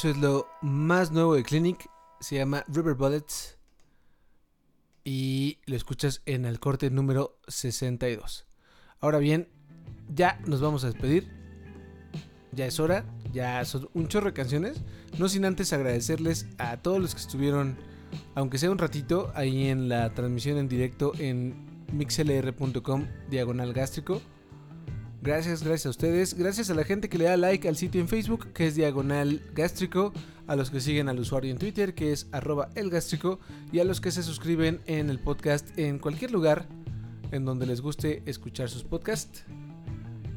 Eso 0.00 0.08
es 0.08 0.16
lo 0.16 0.48
más 0.62 1.12
nuevo 1.12 1.34
de 1.34 1.42
Clinic. 1.42 1.90
Se 2.20 2.36
llama 2.36 2.64
River 2.68 2.94
Bullets. 2.94 3.58
Y 5.04 5.58
lo 5.66 5.76
escuchas 5.76 6.22
en 6.24 6.46
el 6.46 6.58
corte 6.58 6.88
número 6.88 7.38
62. 7.48 8.46
Ahora 9.00 9.18
bien, 9.18 9.50
ya 10.08 10.40
nos 10.46 10.62
vamos 10.62 10.84
a 10.84 10.86
despedir. 10.86 11.30
Ya 12.52 12.64
es 12.64 12.80
hora. 12.80 13.04
Ya 13.30 13.62
son 13.66 13.90
un 13.92 14.08
chorro 14.08 14.28
de 14.28 14.32
canciones. 14.32 14.80
No 15.18 15.28
sin 15.28 15.44
antes 15.44 15.70
agradecerles 15.74 16.46
a 16.56 16.78
todos 16.78 16.98
los 16.98 17.14
que 17.14 17.20
estuvieron, 17.20 17.76
aunque 18.34 18.56
sea 18.56 18.70
un 18.70 18.78
ratito, 18.78 19.30
ahí 19.34 19.66
en 19.66 19.90
la 19.90 20.14
transmisión 20.14 20.56
en 20.56 20.70
directo 20.70 21.12
en 21.18 21.84
mixlr.com 21.92 23.06
diagonal 23.28 23.74
gástrico. 23.74 24.22
Gracias, 25.22 25.62
gracias 25.62 25.86
a 25.86 25.90
ustedes. 25.90 26.34
Gracias 26.34 26.70
a 26.70 26.74
la 26.74 26.84
gente 26.84 27.10
que 27.10 27.18
le 27.18 27.24
da 27.24 27.36
like 27.36 27.68
al 27.68 27.76
sitio 27.76 28.00
en 28.00 28.08
Facebook, 28.08 28.52
que 28.54 28.66
es 28.66 28.74
Diagonal 28.74 29.42
Gástrico. 29.54 30.12
A 30.46 30.56
los 30.56 30.70
que 30.70 30.80
siguen 30.80 31.08
al 31.08 31.18
usuario 31.18 31.50
en 31.50 31.58
Twitter, 31.58 31.94
que 31.94 32.12
es 32.12 32.26
arroba 32.32 32.70
elgástrico. 32.74 33.38
Y 33.70 33.80
a 33.80 33.84
los 33.84 34.00
que 34.00 34.10
se 34.10 34.22
suscriben 34.22 34.80
en 34.86 35.10
el 35.10 35.18
podcast 35.18 35.78
en 35.78 35.98
cualquier 35.98 36.30
lugar 36.30 36.66
en 37.32 37.44
donde 37.44 37.66
les 37.66 37.80
guste 37.80 38.22
escuchar 38.26 38.68
sus 38.68 38.82
podcasts. 38.82 39.44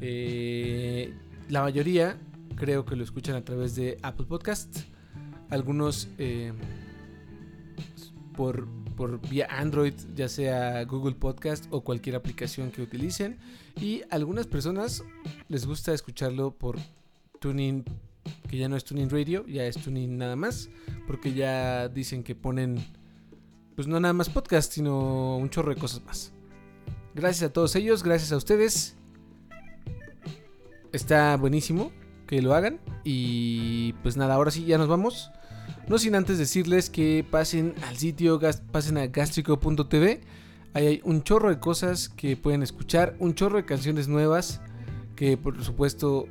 Eh, 0.01 1.13
la 1.49 1.61
mayoría 1.61 2.17
creo 2.55 2.85
que 2.85 2.95
lo 2.95 3.03
escuchan 3.03 3.35
a 3.35 3.43
través 3.43 3.75
de 3.75 3.97
Apple 4.01 4.25
Podcasts. 4.25 4.85
Algunos 5.49 6.09
eh, 6.17 6.51
por, 8.35 8.67
por 8.95 9.19
vía 9.29 9.47
Android, 9.49 9.93
ya 10.15 10.29
sea 10.29 10.83
Google 10.85 11.15
Podcast 11.15 11.65
o 11.69 11.81
cualquier 11.81 12.15
aplicación 12.15 12.71
que 12.71 12.81
utilicen. 12.81 13.37
Y 13.79 14.01
algunas 14.09 14.47
personas 14.47 15.03
les 15.49 15.65
gusta 15.65 15.93
escucharlo 15.93 16.51
por 16.51 16.77
Tuning, 17.39 17.83
que 18.49 18.57
ya 18.57 18.69
no 18.69 18.75
es 18.75 18.83
Tuning 18.83 19.09
Radio, 19.09 19.45
ya 19.47 19.65
es 19.65 19.77
Tuning 19.77 20.17
nada 20.17 20.35
más, 20.35 20.69
porque 21.07 21.33
ya 21.33 21.89
dicen 21.89 22.23
que 22.23 22.35
ponen, 22.35 22.83
pues 23.75 23.87
no 23.87 23.99
nada 23.99 24.13
más 24.13 24.29
podcast, 24.29 24.71
sino 24.71 25.37
un 25.37 25.49
chorro 25.49 25.73
de 25.73 25.79
cosas 25.79 26.03
más. 26.05 26.31
Gracias 27.15 27.49
a 27.49 27.53
todos 27.53 27.75
ellos, 27.75 28.03
gracias 28.03 28.31
a 28.31 28.37
ustedes. 28.37 28.95
Está 30.91 31.37
buenísimo 31.37 31.91
que 32.27 32.41
lo 32.41 32.53
hagan. 32.53 32.79
Y 33.03 33.93
pues 34.03 34.17
nada, 34.17 34.35
ahora 34.35 34.51
sí, 34.51 34.65
ya 34.65 34.77
nos 34.77 34.87
vamos. 34.87 35.31
No 35.87 35.97
sin 35.97 36.15
antes 36.15 36.37
decirles 36.37 36.89
que 36.89 37.25
pasen 37.29 37.75
al 37.87 37.97
sitio, 37.97 38.39
pasen 38.71 38.97
a 38.97 39.07
gastrico.tv. 39.07 40.21
Ahí 40.73 40.87
hay 40.87 41.01
un 41.03 41.23
chorro 41.23 41.49
de 41.49 41.59
cosas 41.59 42.09
que 42.09 42.37
pueden 42.37 42.63
escuchar, 42.63 43.15
un 43.19 43.35
chorro 43.35 43.57
de 43.57 43.65
canciones 43.65 44.07
nuevas 44.07 44.61
que 45.15 45.37
por 45.37 45.61
supuesto 45.63 46.25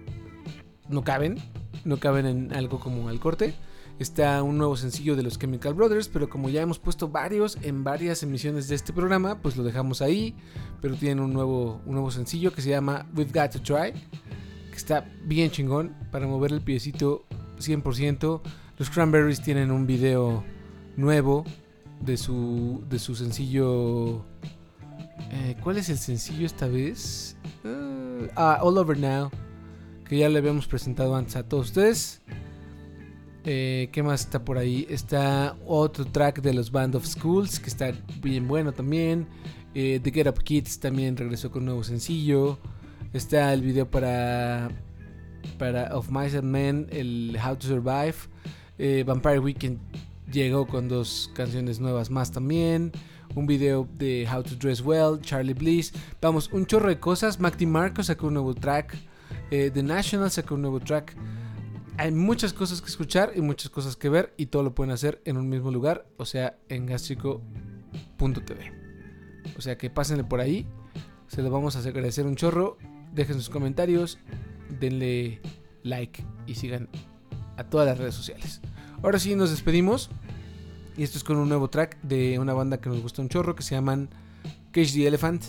no 0.88 1.05
caben, 1.05 1.38
no 1.84 1.98
caben 1.98 2.26
en 2.26 2.55
algo 2.55 2.80
como 2.80 3.09
al 3.09 3.20
corte. 3.20 3.55
Está 3.98 4.42
un 4.42 4.59
nuevo 4.59 4.76
sencillo 4.76 5.16
de 5.16 5.22
los 5.22 5.38
Chemical 5.38 5.74
Brothers, 5.74 6.09
pero 6.09 6.28
como 6.28 6.48
ya 6.48 6.62
hemos 6.62 6.78
puesto 6.78 7.09
varios 7.09 7.57
en 7.62 7.84
varias 7.84 8.22
emisiones 8.22 8.66
de 8.68 8.74
este 8.74 8.92
programa, 8.92 9.40
pues 9.40 9.57
lo 9.57 9.62
dejamos 9.62 10.03
ahí. 10.03 10.34
Pero 10.80 10.96
tienen 10.96 11.20
un 11.22 11.32
nuevo, 11.32 11.80
un 11.84 11.92
nuevo 11.92 12.11
sencillo 12.11 12.53
que 12.53 12.62
se 12.62 12.70
llama 12.70 13.07
We've 13.14 13.30
Got 13.32 13.53
to 13.53 13.62
Try, 13.62 13.92
que 13.92 14.76
está 14.76 15.07
bien 15.24 15.50
chingón 15.50 15.94
para 16.11 16.26
mover 16.26 16.53
el 16.53 16.62
piecito 16.62 17.26
100%. 17.59 18.40
Los 18.79 18.91
Cranberries 18.91 19.41
tienen 19.43 19.70
un 19.70 19.87
video 19.87 20.43
nuevo 20.97 21.45
de 22.01 22.16
su, 22.16 22.83
de 22.89 22.99
su 22.99 23.14
sencillo. 23.14 24.25
eh, 25.31 25.57
¿Cuál 25.62 25.79
es 25.79 25.89
el 25.89 25.99
sencillo 25.99 26.47
esta 26.47 26.66
vez? 26.66 27.37
Eh, 27.64 28.31
ah, 28.35 28.59
All 28.62 28.79
Over 28.79 28.99
Now. 28.99 29.31
Que 30.09 30.18
ya 30.18 30.29
le 30.29 30.39
habíamos 30.39 30.66
presentado 30.66 31.14
antes 31.14 31.37
a 31.37 31.43
todos 31.43 31.68
ustedes. 31.68 32.23
Eh, 33.45 33.89
¿Qué 33.93 34.03
más 34.03 34.23
está 34.23 34.45
por 34.45 34.59
ahí? 34.59 34.87
Está 34.89 35.57
otro 35.66 36.05
track 36.05 36.43
de 36.43 36.53
los 36.53 36.70
Band 36.70 36.95
of 36.97 37.07
Schools 37.07 37.59
que 37.61 37.68
está 37.68 37.93
bien 38.20 38.47
bueno 38.47 38.73
también. 38.73 39.27
The 39.75 40.11
Get 40.12 40.27
Up 40.29 40.43
Kids 40.43 40.81
también 40.81 41.16
regresó 41.16 41.51
con 41.51 41.62
un 41.62 41.66
nuevo 41.66 41.85
sencillo. 41.85 42.59
Está 43.14 43.53
el 43.55 43.62
video 43.62 43.91
para, 43.91 44.70
para 45.59 45.97
Of 45.97 46.11
Mice 46.11 46.37
and 46.39 46.51
Men, 46.51 46.87
el 46.91 47.39
How 47.43 47.57
to 47.57 47.66
Survive. 47.66 48.14
Eh, 48.85 49.05
Vampire 49.05 49.39
Weekend 49.39 49.78
llegó 50.33 50.66
con 50.66 50.89
dos 50.89 51.30
canciones 51.35 51.78
nuevas 51.78 52.11
más 52.11 52.33
también. 52.33 52.91
Un 53.37 53.47
video 53.47 53.89
de 53.95 54.28
How 54.28 54.43
to 54.43 54.57
Dress 54.57 54.80
Well, 54.80 55.20
Charlie 55.20 55.55
Bliss. 55.55 55.93
Vamos, 56.20 56.51
un 56.53 56.66
chorro 56.66 56.89
de 56.89 56.99
cosas. 56.99 57.39
Mac 57.39 57.62
Marco 57.62 58.03
sacó 58.03 58.26
un 58.26 58.35
nuevo 58.35 58.57
track. 58.57 58.97
Eh, 59.53 59.70
The 59.72 59.85
National 59.85 60.33
sacó 60.33 60.57
un 60.57 60.62
nuevo 60.62 60.80
track. 60.80 61.14
Hay 61.97 62.11
muchas 62.11 62.53
cosas 62.53 62.80
que 62.83 62.89
escuchar 62.89 63.30
y 63.37 63.41
muchas 63.41 63.70
cosas 63.70 63.95
que 63.95 64.09
ver. 64.09 64.35
Y 64.37 64.47
todo 64.47 64.64
lo 64.64 64.74
pueden 64.74 64.91
hacer 64.91 65.22
en 65.26 65.37
un 65.37 65.49
mismo 65.49 65.70
lugar. 65.70 66.05
O 66.16 66.24
sea, 66.24 66.59
en 66.68 66.87
gastrico.tv. 66.87 68.72
O 69.57 69.61
sea 69.61 69.78
que 69.78 69.91
pásenle 69.91 70.24
por 70.24 70.41
ahí. 70.41 70.66
Se 71.28 71.41
lo 71.41 71.53
vamos 71.53 71.76
a 71.76 71.89
agradecer 71.89 72.26
un 72.26 72.35
chorro. 72.35 72.78
Dejen 73.12 73.37
sus 73.37 73.49
comentarios. 73.49 74.18
Denle 74.80 75.41
like 75.85 76.24
y 76.49 76.57
sigan 76.57 76.89
a 77.57 77.64
todas 77.64 77.87
las 77.87 77.99
redes 77.99 78.16
sociales. 78.16 78.61
Ahora 79.03 79.18
sí 79.18 79.34
nos 79.34 79.50
despedimos. 79.50 80.11
Y 80.96 81.03
esto 81.03 81.18
es 81.18 81.24
con 81.24 81.36
un 81.36 81.48
nuevo 81.48 81.68
track 81.68 82.00
de 82.03 82.38
una 82.38 82.53
banda 82.53 82.80
que 82.80 82.88
nos 82.88 83.00
gusta 83.00 83.22
un 83.22 83.28
chorro 83.28 83.57
que 83.57 83.62
se 83.62 83.74
llaman 83.74 84.09
Cage 84.70 84.92
the 84.92 85.07
Elephant. 85.09 85.42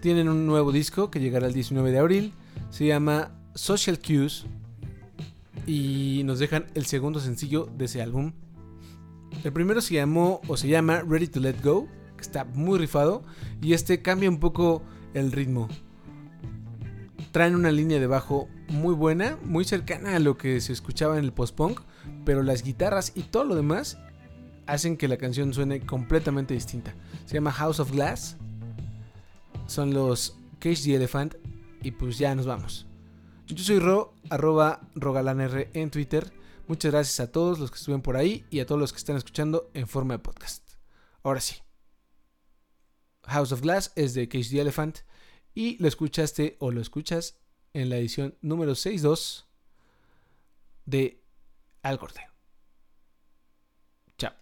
Tienen 0.00 0.28
un 0.28 0.46
nuevo 0.46 0.72
disco 0.72 1.10
que 1.10 1.20
llegará 1.20 1.46
el 1.46 1.52
19 1.52 1.92
de 1.92 1.98
abril. 1.98 2.32
Se 2.70 2.84
llama 2.86 3.30
Social 3.54 4.00
Cues. 4.00 4.46
Y 5.66 6.22
nos 6.24 6.38
dejan 6.40 6.66
el 6.74 6.86
segundo 6.86 7.20
sencillo 7.20 7.68
de 7.76 7.84
ese 7.84 8.02
álbum. 8.02 8.32
El 9.44 9.52
primero 9.52 9.80
se 9.80 9.94
llamó 9.94 10.40
o 10.48 10.56
se 10.56 10.68
llama 10.68 11.02
Ready 11.06 11.28
to 11.28 11.40
Let 11.40 11.56
Go. 11.62 11.86
Que 12.16 12.22
está 12.22 12.44
muy 12.44 12.78
rifado. 12.78 13.22
Y 13.62 13.72
este 13.72 14.02
cambia 14.02 14.28
un 14.28 14.40
poco 14.40 14.82
el 15.14 15.30
ritmo. 15.30 15.68
Traen 17.30 17.54
una 17.54 17.70
línea 17.70 18.00
de 18.00 18.06
bajo 18.08 18.48
muy 18.68 18.94
buena, 18.94 19.38
muy 19.44 19.64
cercana 19.64 20.16
a 20.16 20.18
lo 20.18 20.36
que 20.36 20.60
se 20.60 20.72
escuchaba 20.72 21.18
en 21.18 21.24
el 21.24 21.32
post-punk, 21.32 21.80
pero 22.24 22.42
las 22.42 22.62
guitarras 22.62 23.12
y 23.14 23.22
todo 23.22 23.44
lo 23.44 23.54
demás 23.54 23.98
hacen 24.66 24.96
que 24.96 25.08
la 25.08 25.16
canción 25.16 25.54
suene 25.54 25.80
completamente 25.80 26.54
distinta. 26.54 26.94
Se 27.24 27.34
llama 27.34 27.52
House 27.52 27.80
of 27.80 27.92
Glass. 27.92 28.36
Son 29.66 29.94
los 29.94 30.36
Cage 30.58 30.82
the 30.84 30.94
Elephant 30.94 31.34
y 31.82 31.92
pues 31.92 32.18
ya 32.18 32.34
nos 32.34 32.46
vamos. 32.46 32.86
Yo 33.46 33.62
soy 33.62 33.78
Ro, 33.78 34.14
arroba 34.28 34.80
rogalanr 34.94 35.68
en 35.72 35.90
Twitter. 35.90 36.32
Muchas 36.66 36.90
gracias 36.90 37.20
a 37.20 37.30
todos 37.30 37.58
los 37.58 37.70
que 37.70 37.76
estuvieron 37.76 38.02
por 38.02 38.16
ahí 38.16 38.44
y 38.50 38.58
a 38.60 38.66
todos 38.66 38.80
los 38.80 38.92
que 38.92 38.98
están 38.98 39.16
escuchando 39.16 39.70
en 39.72 39.86
forma 39.86 40.14
de 40.14 40.18
podcast. 40.18 40.68
Ahora 41.22 41.40
sí. 41.40 41.56
House 43.24 43.52
of 43.52 43.60
Glass 43.60 43.92
es 43.94 44.14
de 44.14 44.28
Cage 44.28 44.50
the 44.50 44.60
Elephant 44.60 44.98
y 45.54 45.76
lo 45.78 45.88
escuchaste 45.88 46.56
o 46.58 46.70
lo 46.70 46.80
escuchas 46.80 47.38
en 47.72 47.88
la 47.88 47.98
edición 47.98 48.36
número 48.40 48.74
62 48.74 49.48
de 50.86 51.25
Al 51.86 51.98
Corte. 51.98 52.20
Chao. 54.18 54.32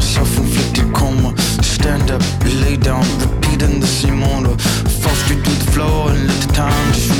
Self-inflicted 0.00 0.92
coma. 0.92 1.36
Stand 1.62 2.10
up, 2.10 2.20
lay 2.44 2.76
down, 2.76 3.04
repeating 3.20 3.78
the 3.78 3.86
same 3.86 4.24
order. 4.24 4.58
Fall 4.58 5.14
straight 5.14 5.44
to 5.44 5.50
the 5.50 5.70
floor 5.70 6.10
and 6.10 6.26
let 6.26 6.40
the 6.42 6.52
time 6.52 6.92
just 6.92 7.19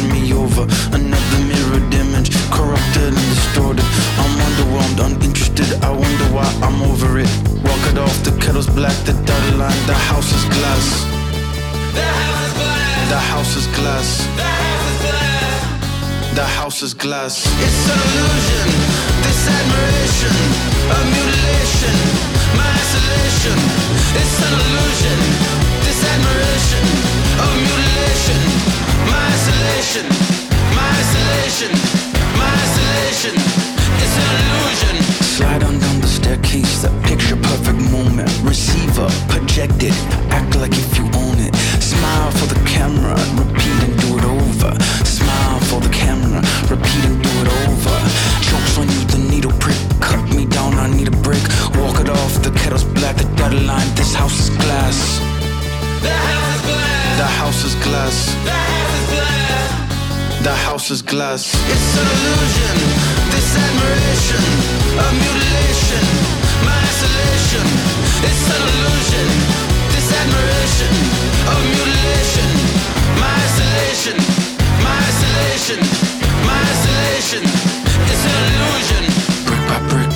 image, 2.11 2.31
corrupted 2.51 3.15
and 3.15 3.29
distorted. 3.35 3.85
I'm 4.19 4.35
underwhelmed, 4.47 4.99
uninterested. 5.07 5.71
I 5.83 5.91
wonder 5.91 6.27
why 6.35 6.49
I'm 6.63 6.83
over 6.91 7.19
it. 7.19 7.31
Walk 7.63 7.83
it 7.91 7.99
off, 7.99 8.17
the 8.25 8.37
kettle's 8.43 8.67
black, 8.67 8.97
the 9.07 9.13
dotted 9.27 9.57
line, 9.57 9.81
the 9.87 9.95
house 9.95 10.31
is 10.33 10.45
glass. 10.57 10.87
The 13.11 13.19
house 13.33 13.57
is 13.57 13.67
glass. 13.79 14.09
The 16.35 16.45
house 16.45 16.83
is 16.83 16.95
glass. 16.95 17.47
It's 17.67 17.83
an 17.93 17.99
illusion. 18.07 18.69
This 19.25 19.49
admiration 19.59 20.71
a 20.91 20.99
mutilation, 21.15 21.97
my 22.59 22.67
isolation. 22.83 23.59
It's 24.21 24.37
an 24.47 24.53
illusion. 24.59 25.19
This 25.87 26.01
admiration 26.13 26.85
of 27.45 27.51
mutilation, 27.67 28.41
my 29.07 29.23
isolation, 29.35 30.40
isolation, 30.91 31.73
my 32.39 32.51
isolation. 32.67 33.35
It's 34.03 34.17
an 34.19 34.27
illusion. 34.39 34.97
Slide 35.23 35.63
on 35.65 35.79
down 35.79 36.01
the 36.01 36.09
staircase, 36.09 36.83
the 36.83 36.91
picture 37.09 37.37
perfect 37.37 37.81
moment. 37.91 38.31
Receiver 38.43 39.09
projected, 39.29 39.95
act 40.31 40.57
like 40.57 40.73
if 40.73 40.99
you 40.99 41.05
own 41.15 41.39
it. 41.39 41.55
Smile 41.81 42.31
for 42.33 42.47
the 42.47 42.61
camera, 42.67 43.17
repeat 43.39 43.79
and 43.87 43.95
do 44.01 44.19
it 44.19 44.25
over. 44.25 44.73
Smile 45.05 45.61
for 45.69 45.81
the 45.81 45.93
camera, 45.93 46.41
repeat 46.69 47.05
and 47.05 47.23
do 47.23 47.33
it 47.43 47.49
over. 47.69 47.97
On 48.79 48.89
you, 48.89 49.05
the 49.07 49.19
needle 49.29 49.51
prick. 49.59 49.77
Cut 50.01 50.23
me 50.35 50.47
down, 50.47 50.75
I 50.75 50.89
need 50.89 51.09
a 51.09 51.11
break. 51.11 51.43
Walk 51.75 52.01
it 52.01 52.09
off, 52.09 52.41
the 52.43 52.51
kettle's 52.53 52.85
black, 52.85 53.17
the 53.17 53.25
dotted 53.37 53.65
line. 53.65 53.89
This 53.97 54.15
house 54.15 54.39
is 54.39 54.49
glass. 54.57 55.19
The 56.01 56.09
house 57.29 57.65
is 57.65 57.75
glass. 57.75 58.37
The 58.47 58.53
house 58.53 59.05
is 59.05 59.15
glass. 59.17 59.40
It's 60.43 61.97
an 62.01 62.09
illusion. 62.17 62.77
This 63.31 63.57
admiration 63.57 64.45
of 64.97 65.11
mutilation, 65.13 66.05
my 66.65 66.81
isolation. 66.81 67.67
It's 68.25 68.49
an 68.49 68.63
illusion. 68.73 69.29
This 69.93 70.09
admiration 70.21 70.93
of 71.53 71.61
mutilation. 71.77 72.51
My 73.21 73.37
isolation, 73.49 74.17
my 74.81 74.97
isolation, 75.13 75.81
my 76.49 76.59
isolation. 76.73 77.43
It's 78.11 78.25
an 78.31 78.37
illusion. 78.49 79.03
Brick 79.45 79.63
by 79.69 79.79
brick, 79.93 80.11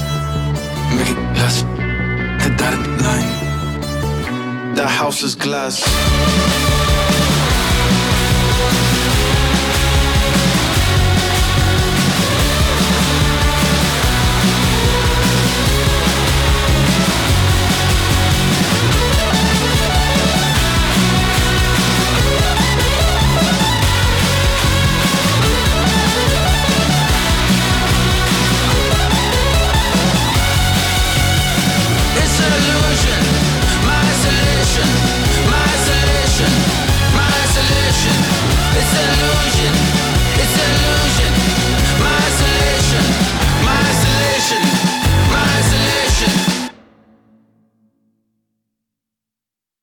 make 0.97 1.11
it 1.13 1.21
less. 1.37 1.57
The 2.43 2.51
dotted 2.57 2.87
line. 3.05 4.75
The 4.75 4.87
house 4.89 5.23
is 5.23 5.35
glass. 5.35 5.85